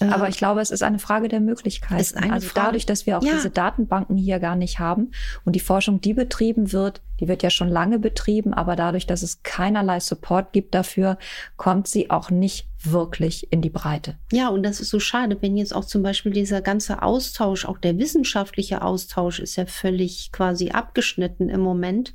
Aber 0.00 0.24
ähm, 0.24 0.30
ich 0.30 0.38
glaube, 0.38 0.60
es 0.60 0.70
ist 0.70 0.82
eine 0.82 0.98
Frage 0.98 1.28
der 1.28 1.40
Möglichkeit. 1.40 1.98
Also 1.98 2.48
Frage, 2.48 2.50
dadurch, 2.54 2.86
dass 2.86 3.06
wir 3.06 3.18
auch 3.18 3.22
ja. 3.22 3.34
diese 3.34 3.50
Datenbanken 3.50 4.16
hier 4.16 4.38
gar 4.38 4.56
nicht 4.56 4.78
haben 4.78 5.10
und 5.44 5.56
die 5.56 5.60
Forschung, 5.60 6.00
die 6.00 6.14
betrieben 6.14 6.72
wird, 6.72 7.00
die 7.20 7.26
wird 7.26 7.42
ja 7.42 7.50
schon 7.50 7.68
lange 7.68 7.98
betrieben, 7.98 8.54
aber 8.54 8.76
dadurch, 8.76 9.06
dass 9.06 9.22
es 9.22 9.42
keinerlei 9.42 9.98
Support 9.98 10.52
gibt 10.52 10.74
dafür, 10.74 11.18
kommt 11.56 11.88
sie 11.88 12.10
auch 12.10 12.30
nicht 12.30 12.68
wirklich 12.80 13.52
in 13.52 13.60
die 13.60 13.70
Breite. 13.70 14.16
Ja, 14.30 14.48
und 14.48 14.62
das 14.62 14.80
ist 14.80 14.90
so 14.90 15.00
schade, 15.00 15.36
wenn 15.40 15.56
jetzt 15.56 15.74
auch 15.74 15.84
zum 15.84 16.02
Beispiel 16.04 16.32
dieser 16.32 16.60
ganze 16.60 17.02
Austausch, 17.02 17.64
auch 17.64 17.78
der 17.78 17.98
wissenschaftliche 17.98 18.82
Austausch 18.82 19.40
ist 19.40 19.56
ja 19.56 19.66
völlig 19.66 20.30
quasi 20.30 20.70
abgeschnitten 20.70 21.48
im 21.48 21.60
Moment. 21.60 22.14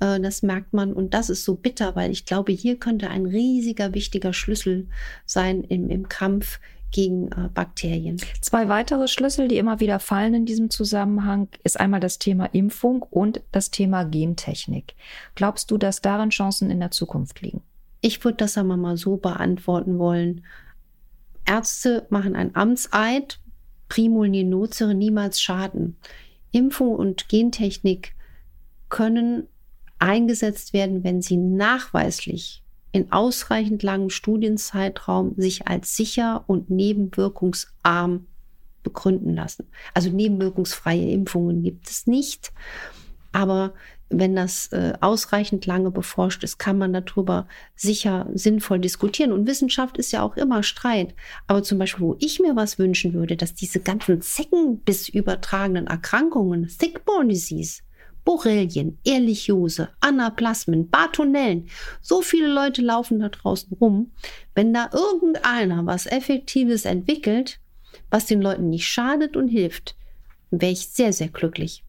Äh, 0.00 0.20
das 0.20 0.42
merkt 0.42 0.72
man 0.72 0.92
und 0.92 1.14
das 1.14 1.30
ist 1.30 1.44
so 1.44 1.54
bitter, 1.54 1.96
weil 1.96 2.10
ich 2.10 2.24
glaube, 2.24 2.52
hier 2.52 2.76
könnte 2.78 3.10
ein 3.10 3.26
riesiger, 3.26 3.94
wichtiger 3.94 4.32
Schlüssel 4.32 4.88
sein 5.24 5.62
im, 5.64 5.90
im 5.90 6.08
Kampf 6.08 6.60
gegen 6.90 7.28
äh, 7.32 7.48
Bakterien. 7.52 8.18
Zwei 8.40 8.68
weitere 8.68 9.08
Schlüssel, 9.08 9.48
die 9.48 9.58
immer 9.58 9.80
wieder 9.80 9.98
fallen 9.98 10.34
in 10.34 10.46
diesem 10.46 10.70
Zusammenhang, 10.70 11.48
ist 11.64 11.78
einmal 11.78 12.00
das 12.00 12.18
Thema 12.18 12.46
Impfung 12.46 13.02
und 13.02 13.42
das 13.52 13.70
Thema 13.70 14.04
Gentechnik. 14.04 14.94
Glaubst 15.34 15.70
du, 15.70 15.78
dass 15.78 16.00
darin 16.00 16.30
Chancen 16.30 16.70
in 16.70 16.80
der 16.80 16.90
Zukunft 16.90 17.40
liegen? 17.40 17.62
Ich 18.00 18.22
würde 18.24 18.38
das 18.38 18.56
einmal 18.56 18.76
mal 18.76 18.96
so 18.96 19.16
beantworten 19.16 19.98
wollen. 19.98 20.44
Ärzte 21.44 22.06
machen 22.10 22.36
ein 22.36 22.54
Amtseid, 22.54 23.40
primul 23.88 24.28
nocere, 24.28 24.94
niemals 24.94 25.40
schaden. 25.40 25.96
Impfung 26.52 26.94
und 26.94 27.28
Gentechnik 27.28 28.14
können 28.88 29.48
eingesetzt 29.98 30.72
werden, 30.72 31.04
wenn 31.04 31.20
sie 31.22 31.36
nachweislich 31.36 32.62
in 32.92 33.12
ausreichend 33.12 33.82
langem 33.82 34.10
Studienzeitraum 34.10 35.34
sich 35.36 35.68
als 35.68 35.96
sicher 35.96 36.44
und 36.46 36.70
nebenwirkungsarm 36.70 38.26
begründen 38.82 39.34
lassen. 39.34 39.66
Also 39.94 40.10
nebenwirkungsfreie 40.10 41.10
Impfungen 41.10 41.62
gibt 41.62 41.88
es 41.90 42.06
nicht, 42.06 42.52
aber 43.32 43.74
wenn 44.10 44.34
das 44.34 44.68
äh, 44.68 44.94
ausreichend 45.00 45.66
lange 45.66 45.90
beforscht 45.90 46.42
ist, 46.42 46.58
kann 46.58 46.78
man 46.78 46.92
darüber 46.92 47.46
sicher 47.76 48.26
sinnvoll 48.32 48.78
diskutieren. 48.78 49.32
Und 49.32 49.46
Wissenschaft 49.46 49.98
ist 49.98 50.12
ja 50.12 50.22
auch 50.22 50.36
immer 50.36 50.62
Streit. 50.62 51.14
Aber 51.46 51.62
zum 51.62 51.78
Beispiel, 51.78 52.06
wo 52.06 52.16
ich 52.18 52.40
mir 52.40 52.56
was 52.56 52.78
wünschen 52.78 53.12
würde, 53.12 53.36
dass 53.36 53.54
diese 53.54 53.80
ganzen 53.80 54.22
Zeckenbiss 54.22 55.08
übertragenen 55.10 55.88
Erkrankungen, 55.88 56.68
Thickborne 56.68 57.28
Disease, 57.28 57.82
Borrelien, 58.28 58.98
Ehrlichiose, 59.04 59.88
Anaplasmen, 60.00 60.90
Bartonellen. 60.90 61.70
So 62.02 62.20
viele 62.20 62.48
Leute 62.48 62.82
laufen 62.82 63.20
da 63.20 63.30
draußen 63.30 63.74
rum. 63.80 64.12
Wenn 64.54 64.74
da 64.74 64.90
irgendeiner 64.92 65.86
was 65.86 66.04
Effektives 66.04 66.84
entwickelt, 66.84 67.58
was 68.10 68.26
den 68.26 68.42
Leuten 68.42 68.68
nicht 68.68 68.86
schadet 68.86 69.34
und 69.34 69.48
hilft, 69.48 69.96
wäre 70.50 70.72
ich 70.72 70.88
sehr, 70.88 71.14
sehr 71.14 71.28
glücklich. 71.28 71.84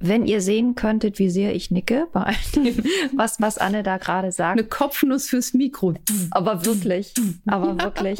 Wenn 0.00 0.26
ihr 0.26 0.40
sehen 0.40 0.74
könntet, 0.74 1.20
wie 1.20 1.30
sehr 1.30 1.54
ich 1.54 1.70
nicke 1.70 2.08
bei 2.12 2.24
all 2.24 2.34
dem, 2.56 2.82
was, 3.14 3.40
was 3.40 3.56
Anne 3.56 3.84
da 3.84 3.98
gerade 3.98 4.32
sagt. 4.32 4.58
Eine 4.58 4.66
Kopfnuss 4.66 5.28
fürs 5.28 5.54
Mikro. 5.54 5.94
Aber 6.32 6.64
wirklich, 6.64 7.14
aber 7.46 7.80
wirklich. 7.80 8.18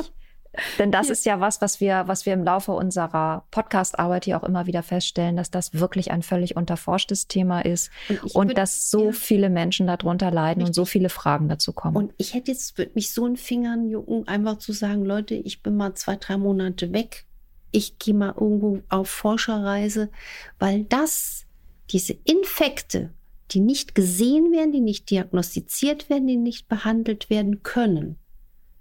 Denn 0.79 0.91
das 0.91 1.11
ist 1.11 1.27
ja 1.27 1.41
was, 1.41 1.61
was 1.61 1.81
wir, 1.81 2.05
was 2.07 2.27
wir 2.27 2.33
im 2.33 2.45
Laufe 2.45 2.73
unserer 2.73 3.45
Podcast-Arbeit 3.51 4.25
hier 4.25 4.37
auch 4.39 4.45
immer 4.45 4.67
wieder 4.67 4.83
feststellen, 4.83 5.37
dass 5.37 5.51
das 5.51 5.75
wirklich 5.75 6.11
ein 6.11 6.23
völlig 6.23 6.57
unterforschtes 6.57 7.29
Thema 7.29 7.61
ist 7.61 7.91
und, 8.09 8.35
und 8.35 8.49
würd, 8.49 8.59
dass 8.59 8.91
so 8.91 9.07
ja. 9.07 9.13
viele 9.13 9.51
Menschen 9.51 9.87
darunter 9.87 10.31
leiden 10.31 10.63
Richtig. 10.63 10.69
und 10.69 10.75
so 10.75 10.85
viele 10.85 11.09
Fragen 11.09 11.49
dazu 11.49 11.73
kommen. 11.73 11.97
Und 11.97 12.15
ich 12.17 12.35
hätte 12.35 12.51
jetzt, 12.51 12.79
würde 12.79 12.93
mich 12.95 13.13
so 13.13 13.27
in 13.27 13.37
Fingern 13.37 13.87
jucken, 13.89 14.27
einfach 14.27 14.59
zu 14.59 14.73
sagen, 14.73 15.05
Leute, 15.05 15.35
ich 15.35 15.63
bin 15.63 15.77
mal 15.77 15.95
zwei, 15.95 16.17
drei 16.17 16.37
Monate 16.37 16.93
weg. 16.93 17.25
Ich 17.71 17.99
gehe 17.99 18.15
mal 18.15 18.35
irgendwo 18.39 18.81
auf 18.89 19.11
Forscherreise, 19.11 20.11
weil 20.59 20.85
das, 20.85 21.45
diese 21.91 22.15
Infekte, 22.25 23.13
die 23.51 23.61
nicht 23.61 23.95
gesehen 23.95 24.53
werden, 24.53 24.73
die 24.73 24.81
nicht 24.81 25.11
diagnostiziert 25.11 26.11
werden, 26.11 26.27
die 26.27 26.37
nicht 26.37 26.69
behandelt 26.69 27.31
werden 27.31 27.63
können, 27.63 28.19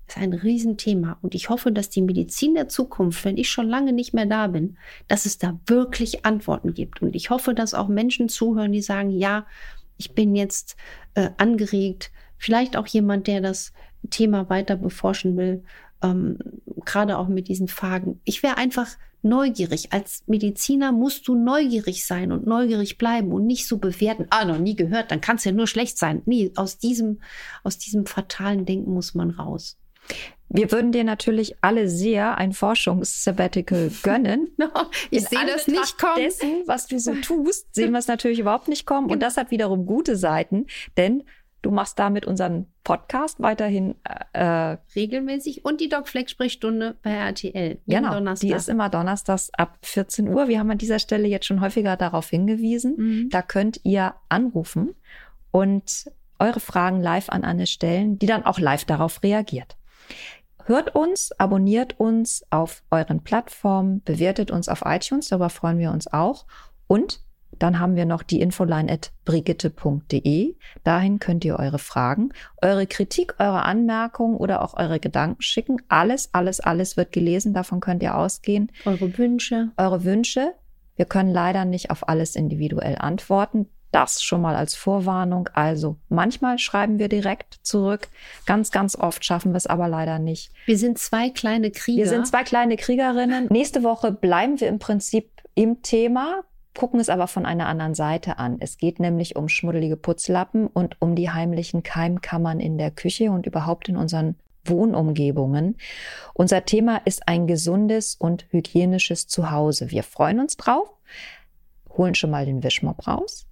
ist 0.08 0.18
ein 0.18 0.34
Riesenthema. 0.34 1.18
Und 1.22 1.36
ich 1.36 1.50
hoffe, 1.50 1.72
dass 1.72 1.90
die 1.90 2.02
Medizin 2.02 2.56
der 2.56 2.70
Zukunft, 2.70 3.26
wenn 3.26 3.38
ich 3.38 3.50
schon 3.50 3.68
lange 3.68 3.94
nicht 3.94 4.14
mehr 4.14 4.26
da 4.26 4.48
bin, 4.48 4.78
dass 5.08 5.26
es 5.26 5.38
da 5.38 5.60
wirklich 5.66 6.26
Antworten 6.26 6.74
gibt. 6.74 7.02
Und 7.02 7.16
ich 7.16 7.30
hoffe, 7.30 7.54
dass 7.54 7.74
auch 7.74 7.88
Menschen 7.88 8.30
zuhören, 8.30 8.72
die 8.72 8.82
sagen, 8.82 9.12
ja, 9.12 9.46
ich 9.98 10.14
bin 10.14 10.36
jetzt 10.36 10.78
äh, 11.16 11.30
angeregt. 11.38 12.12
Vielleicht 12.38 12.78
auch 12.78 12.88
jemand, 12.88 13.28
der 13.28 13.42
das 13.42 13.74
Thema 14.10 14.50
weiter 14.50 14.78
beforschen 14.78 15.36
will, 15.36 15.64
ähm, 16.02 16.38
gerade 16.86 17.18
auch 17.18 17.28
mit 17.28 17.48
diesen 17.48 17.68
Fragen. 17.68 18.22
Ich 18.24 18.44
wäre 18.44 18.58
einfach 18.58 18.88
neugierig. 19.24 19.92
Als 19.92 20.24
Mediziner 20.28 20.92
musst 20.92 21.28
du 21.28 21.36
neugierig 21.36 22.06
sein 22.06 22.32
und 22.32 22.46
neugierig 22.46 22.98
bleiben 22.98 23.32
und 23.32 23.46
nicht 23.46 23.68
so 23.68 23.78
bewerten. 23.78 24.28
Ah, 24.30 24.46
noch 24.46 24.60
nie 24.60 24.76
gehört, 24.76 25.12
dann 25.12 25.22
kann 25.22 25.38
es 25.38 25.44
ja 25.44 25.52
nur 25.52 25.68
schlecht 25.68 25.98
sein. 25.98 26.22
Nee, 26.26 26.52
aus 26.56 26.78
diesem, 26.78 27.20
aus 27.64 27.78
diesem 27.78 28.06
fatalen 28.06 28.66
Denken 28.66 28.94
muss 28.94 29.16
man 29.16 29.32
raus. 29.32 29.78
Wir 30.50 30.72
würden 30.72 30.92
dir 30.94 31.04
natürlich 31.04 31.56
alle 31.62 31.90
sehr 31.90 32.38
ein 32.38 32.54
Forschungssabbatical 32.54 33.92
gönnen. 34.04 34.50
ich 35.12 35.26
sehe 35.28 35.46
das 35.46 35.68
nicht 35.68 35.98
kommen. 35.98 36.24
Dessen, 36.24 36.64
was 36.66 36.88
du 36.88 37.00
so 37.00 37.14
tust, 37.22 37.74
sehen 37.76 37.92
wir 37.92 38.00
es 38.00 38.08
natürlich 38.08 38.40
überhaupt 38.40 38.68
nicht 38.68 38.86
kommen. 38.86 39.10
Und 39.10 39.22
das 39.22 39.38
hat 39.38 39.52
wiederum 39.52 39.86
gute 39.86 40.16
Seiten, 40.16 40.68
denn 40.96 41.24
du 41.62 41.72
machst 41.72 42.00
damit 42.00 42.26
unseren 42.26 42.68
Podcast 42.86 43.42
weiterhin 43.42 43.96
äh, 44.32 44.78
regelmäßig 44.96 45.66
und 45.66 45.82
die 45.82 45.90
Doc 45.90 46.08
Flex 46.08 46.32
Sprechstunde 46.32 46.96
bei 47.04 47.12
RTL. 47.12 47.80
Genau, 47.86 48.14
Donnerstag. 48.14 48.48
die 48.48 48.54
ist 48.56 48.70
immer 48.70 48.90
donnerstags 48.90 49.50
ab 49.54 49.78
14 49.82 50.30
Uhr. 50.30 50.48
Wir 50.48 50.60
haben 50.60 50.72
an 50.72 50.78
dieser 50.78 51.00
Stelle 51.00 51.28
jetzt 51.28 51.46
schon 51.46 51.60
häufiger 51.60 51.98
darauf 51.98 52.30
hingewiesen. 52.30 52.96
Mhm. 52.98 53.30
Da 53.32 53.42
könnt 53.42 53.82
ihr 53.84 54.16
anrufen 54.30 54.96
und 55.52 56.10
eure 56.40 56.62
Fragen 56.62 57.02
live 57.02 57.30
an 57.30 57.44
Anne 57.44 57.68
stellen, 57.68 58.18
die 58.20 58.28
dann 58.28 58.46
auch 58.46 58.60
live 58.60 58.86
darauf 58.86 59.22
reagiert. 59.24 59.76
Hört 60.66 60.96
uns, 60.96 61.32
abonniert 61.40 61.98
uns 62.00 62.44
auf 62.50 62.84
euren 62.92 63.24
Plattformen, 63.24 64.02
bewertet 64.04 64.52
uns 64.52 64.68
auf 64.68 64.84
iTunes, 64.86 65.30
darüber 65.30 65.50
freuen 65.50 65.80
wir 65.80 65.92
uns 65.92 66.12
auch. 66.12 66.46
Und 66.88 67.22
dann 67.60 67.80
haben 67.80 67.96
wir 67.96 68.06
noch 68.06 68.24
die 68.24 68.42
Infoline 68.42 68.92
at 68.92 69.12
brigitte.de. 69.26 70.56
Dahin 70.84 71.20
könnt 71.20 71.46
ihr 71.46 71.58
eure 71.58 71.80
Fragen, 71.80 72.30
eure 72.62 72.86
Kritik, 72.86 73.36
eure 73.40 73.64
Anmerkungen 73.64 74.36
oder 74.36 74.62
auch 74.62 74.76
eure 74.76 75.00
Gedanken 75.00 75.42
schicken. 75.42 75.82
Alles, 75.88 76.34
alles, 76.34 76.60
alles 76.60 76.98
wird 76.98 77.12
gelesen. 77.12 77.54
Davon 77.54 77.80
könnt 77.80 78.04
ihr 78.04 78.18
ausgehen. 78.18 78.72
Eure 78.86 79.18
Wünsche. 79.18 79.72
Eure 79.78 80.04
Wünsche. 80.04 80.54
Wir 80.96 81.06
können 81.06 81.32
leider 81.32 81.66
nicht 81.66 81.92
auf 81.92 82.08
alles 82.08 82.36
individuell 82.36 82.98
antworten. 82.98 83.68
Das 83.92 84.22
schon 84.22 84.42
mal 84.42 84.56
als 84.56 84.76
Vorwarnung. 84.76 85.50
Also 85.54 85.98
manchmal 86.10 86.60
schreiben 86.60 87.00
wir 87.00 87.08
direkt 87.08 87.60
zurück. 87.62 88.10
Ganz, 88.46 88.72
ganz 88.72 88.96
oft 88.96 89.24
schaffen 89.24 89.54
wir 89.54 89.58
es 89.58 89.68
aber 89.68 89.88
leider 89.88 90.20
nicht. 90.20 90.52
Wir 90.66 90.78
sind 90.78 91.00
zwei 91.00 91.30
kleine 91.30 91.72
Krieger. 91.72 92.04
Wir 92.04 92.10
sind 92.10 92.28
zwei 92.28 92.44
kleine 92.44 92.76
Kriegerinnen. 92.76 93.48
Nächste 93.50 93.84
Woche 93.84 94.12
bleiben 94.12 94.60
wir 94.60 94.68
im 94.68 94.80
Prinzip 94.80 95.30
im 95.56 95.82
Thema, 95.82 96.44
gucken 96.76 97.00
es 97.00 97.10
aber 97.10 97.28
von 97.28 97.46
einer 97.46 97.68
anderen 97.68 97.96
Seite 97.96 98.38
an. 98.38 98.58
Es 98.60 98.78
geht 98.78 99.00
nämlich 99.00 99.36
um 99.36 99.50
schmuddelige 99.50 99.98
Putzlappen 99.98 100.68
und 100.68 100.98
um 101.02 101.16
die 101.16 101.32
heimlichen 101.32 101.82
Keimkammern 101.82 102.60
in 102.60 102.78
der 102.78 102.92
Küche 102.92 103.32
und 103.32 103.48
überhaupt 103.48 103.90
in 103.90 103.98
unseren 103.98 104.36
Wohnumgebungen. 104.66 105.78
Unser 106.34 106.66
Thema 106.66 106.98
ist 107.06 107.28
ein 107.28 107.48
gesundes 107.48 108.16
und 108.16 108.46
hygienisches 108.52 109.28
Zuhause. 109.28 109.90
Wir 109.92 110.04
freuen 110.04 110.40
uns 110.42 110.58
drauf, 110.58 110.90
holen 111.90 112.16
schon 112.16 112.30
mal 112.30 112.46
den 112.46 112.64
Wischmopp 112.64 113.08
raus 113.08 113.47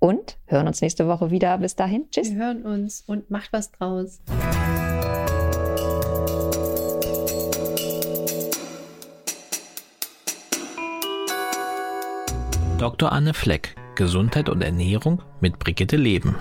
und 0.00 0.38
hören 0.46 0.66
uns 0.66 0.80
nächste 0.80 1.06
Woche 1.06 1.30
wieder. 1.30 1.56
Bis 1.58 1.76
dahin. 1.76 2.10
Tschüss. 2.10 2.30
Wir 2.30 2.38
hören 2.38 2.62
uns 2.62 3.04
und 3.06 3.30
macht 3.30 3.52
was 3.52 3.70
draus. 3.70 4.20
Dr. 12.78 13.12
Anne 13.12 13.34
Fleck, 13.34 13.76
Gesundheit 13.94 14.48
und 14.48 14.62
Ernährung 14.62 15.22
mit 15.40 15.58
Brigitte 15.58 15.98
Leben. 15.98 16.36